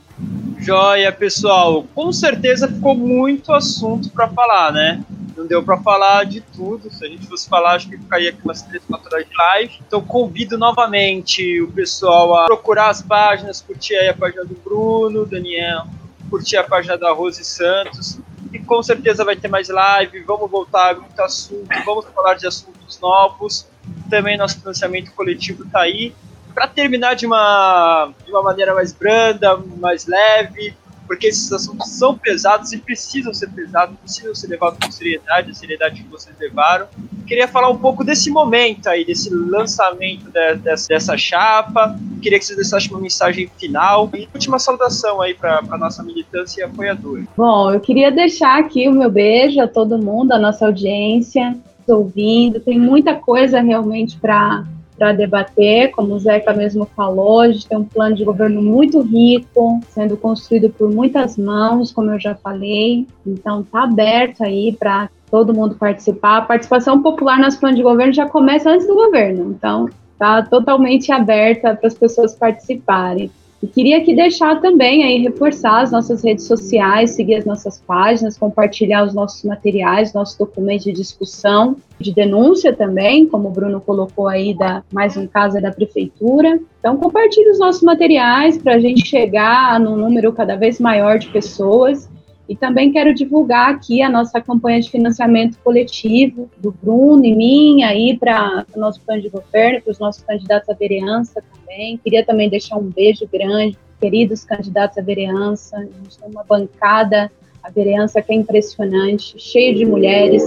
[0.59, 1.85] Joia, pessoal.
[1.93, 5.03] Com certeza ficou muito assunto para falar, né?
[5.35, 6.89] não deu para falar de tudo.
[6.89, 9.79] Se a gente fosse falar, acho que ficaria aqui umas três, quatro horas de live.
[9.85, 15.85] Então convido novamente o pessoal a procurar as páginas, curtir a página do Bruno, Daniel,
[16.29, 18.19] curtir a página da Rose Santos.
[18.51, 22.47] E com certeza vai ter mais live, vamos voltar a muito assunto, vamos falar de
[22.47, 23.67] assuntos novos.
[24.09, 26.13] Também nosso financiamento coletivo está aí.
[26.53, 30.73] Para terminar de uma, de uma maneira mais branda, mais leve,
[31.07, 35.53] porque esses assuntos são pesados e precisam ser pesados, precisam ser levados com seriedade, a
[35.53, 36.87] seriedade que vocês levaram.
[37.25, 41.97] Queria falar um pouco desse momento aí, desse lançamento de, dessa, dessa chapa.
[42.21, 46.61] Queria que vocês deixassem uma mensagem final e última saudação aí para a nossa militância
[46.61, 47.23] e apoiadora.
[47.35, 52.59] Bom, eu queria deixar aqui o meu beijo a todo mundo, a nossa audiência, ouvindo.
[52.59, 54.63] Tem muita coisa realmente para
[54.97, 59.01] para debater, como o Zeca mesmo falou, a gente tem um plano de governo muito
[59.01, 65.09] rico, sendo construído por muitas mãos, como eu já falei, então está aberto aí para
[65.29, 66.37] todo mundo participar.
[66.37, 71.11] A participação popular nosso plano de governo já começa antes do governo, então está totalmente
[71.11, 73.29] aberta para as pessoas participarem.
[73.65, 78.37] E queria aqui deixar também aí reforçar as nossas redes sociais, seguir as nossas páginas,
[78.37, 84.27] compartilhar os nossos materiais, nossos documentos de discussão, de denúncia também, como o Bruno colocou
[84.27, 86.59] aí da mais um caso é da prefeitura.
[86.79, 91.29] Então compartilhe os nossos materiais para a gente chegar num número cada vez maior de
[91.29, 92.07] pessoas.
[92.47, 97.87] E também quero divulgar aqui a nossa campanha de financiamento coletivo do Bruno e minha
[97.87, 101.97] aí para o nosso plano de governo, para os nossos candidatos à vereança também.
[101.97, 105.77] Queria também deixar um beijo grande, queridos candidatos à vereança.
[105.77, 107.31] A gente tem uma bancada
[107.65, 110.43] a vereança que é impressionante, cheio de mulheres,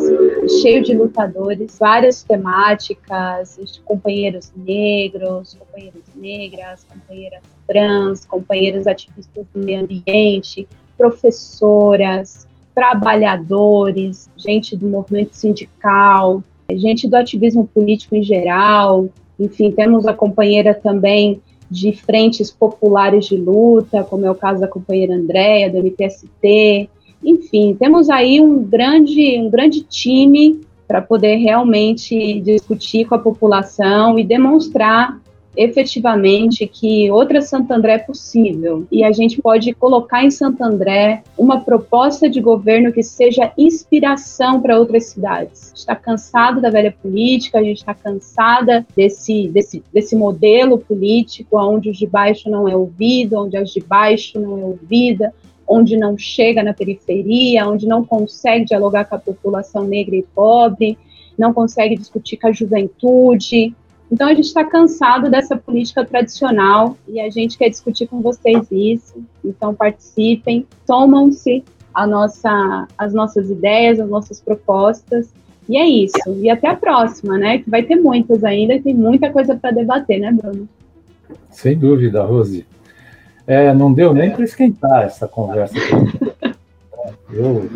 [0.63, 9.81] cheio de lutadores, várias temáticas, companheiros negros, companheiras negras, companheiras trans, companheiros ativistas do meio
[9.81, 10.69] ambiente,
[10.99, 20.13] professoras, trabalhadores, gente do movimento sindical, gente do ativismo político em geral, enfim, temos a
[20.13, 21.41] companheira também
[21.71, 26.91] de frentes populares de luta, como é o caso da companheira Andréia, do MTST,
[27.23, 34.19] enfim, temos aí um grande, um grande time para poder realmente discutir com a população
[34.19, 35.21] e demonstrar
[35.57, 41.23] efetivamente que outra Santo André é possível e a gente pode colocar em Santo André
[41.37, 45.73] uma proposta de governo que seja inspiração para outras cidades.
[45.75, 51.91] Está cansado da velha política, a gente está cansada desse, desse, desse modelo político onde
[51.91, 55.35] os de baixo não é ouvido, onde as de baixo não é ouvida,
[55.67, 60.97] onde não chega na periferia, onde não consegue dialogar com a população negra e pobre,
[61.39, 63.75] não consegue discutir com a juventude.
[64.11, 68.67] Então a gente está cansado dessa política tradicional e a gente quer discutir com vocês
[68.71, 69.23] isso.
[69.45, 71.63] Então participem, tomam-se
[72.07, 75.33] nossa, as nossas ideias, as nossas propostas.
[75.69, 76.19] E é isso.
[76.41, 77.59] E até a próxima, né?
[77.59, 80.69] Que vai ter muitas ainda e tem muita coisa para debater, né, Bruno?
[81.51, 82.67] Sem dúvida, Rose.
[83.47, 85.75] É, não deu nem para esquentar essa conversa.
[87.31, 87.69] Eu,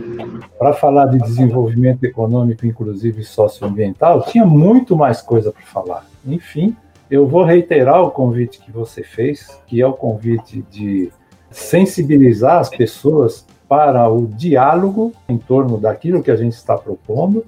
[0.63, 6.07] para falar de desenvolvimento econômico, inclusive socioambiental, tinha muito mais coisa para falar.
[6.25, 6.77] Enfim,
[7.11, 11.11] eu vou reiterar o convite que você fez, que é o convite de
[11.51, 17.45] sensibilizar as pessoas para o diálogo em torno daquilo que a gente está propondo.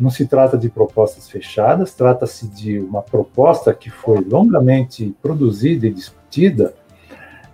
[0.00, 5.92] Não se trata de propostas fechadas, trata-se de uma proposta que foi longamente produzida e
[5.92, 6.72] discutida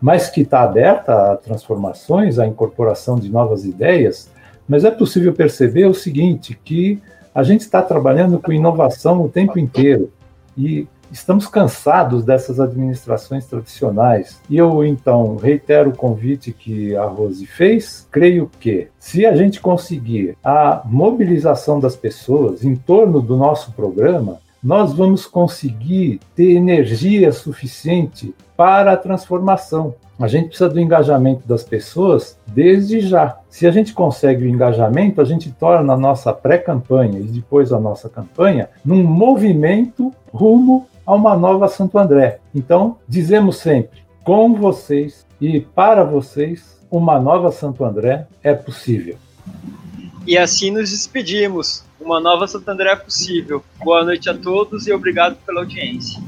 [0.02, 4.28] mas que está aberta a transformações, à incorporação de novas ideias,
[4.68, 7.00] mas é possível perceber o seguinte, que
[7.34, 10.10] a gente está trabalhando com inovação o tempo inteiro
[10.56, 14.40] e estamos cansados dessas administrações tradicionais.
[14.48, 18.08] E eu, então, reitero o convite que a Rose fez.
[18.10, 24.38] Creio que, se a gente conseguir a mobilização das pessoas em torno do nosso programa,
[24.62, 29.94] nós vamos conseguir ter energia suficiente para a transformação.
[30.18, 33.38] A gente precisa do engajamento das pessoas desde já.
[33.48, 37.80] Se a gente consegue o engajamento, a gente torna a nossa pré-campanha e depois a
[37.80, 42.38] nossa campanha num movimento rumo a uma nova Santo André.
[42.54, 49.16] Então, dizemos sempre, com vocês e para vocês, uma nova Santo André é possível.
[50.26, 51.84] E assim nos despedimos.
[52.00, 53.62] Uma nova Santo André é possível.
[53.82, 56.20] Boa noite a todos e obrigado pela audiência.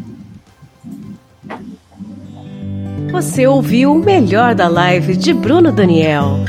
[3.14, 6.40] Você ouviu o melhor da live de Bruno Daniel.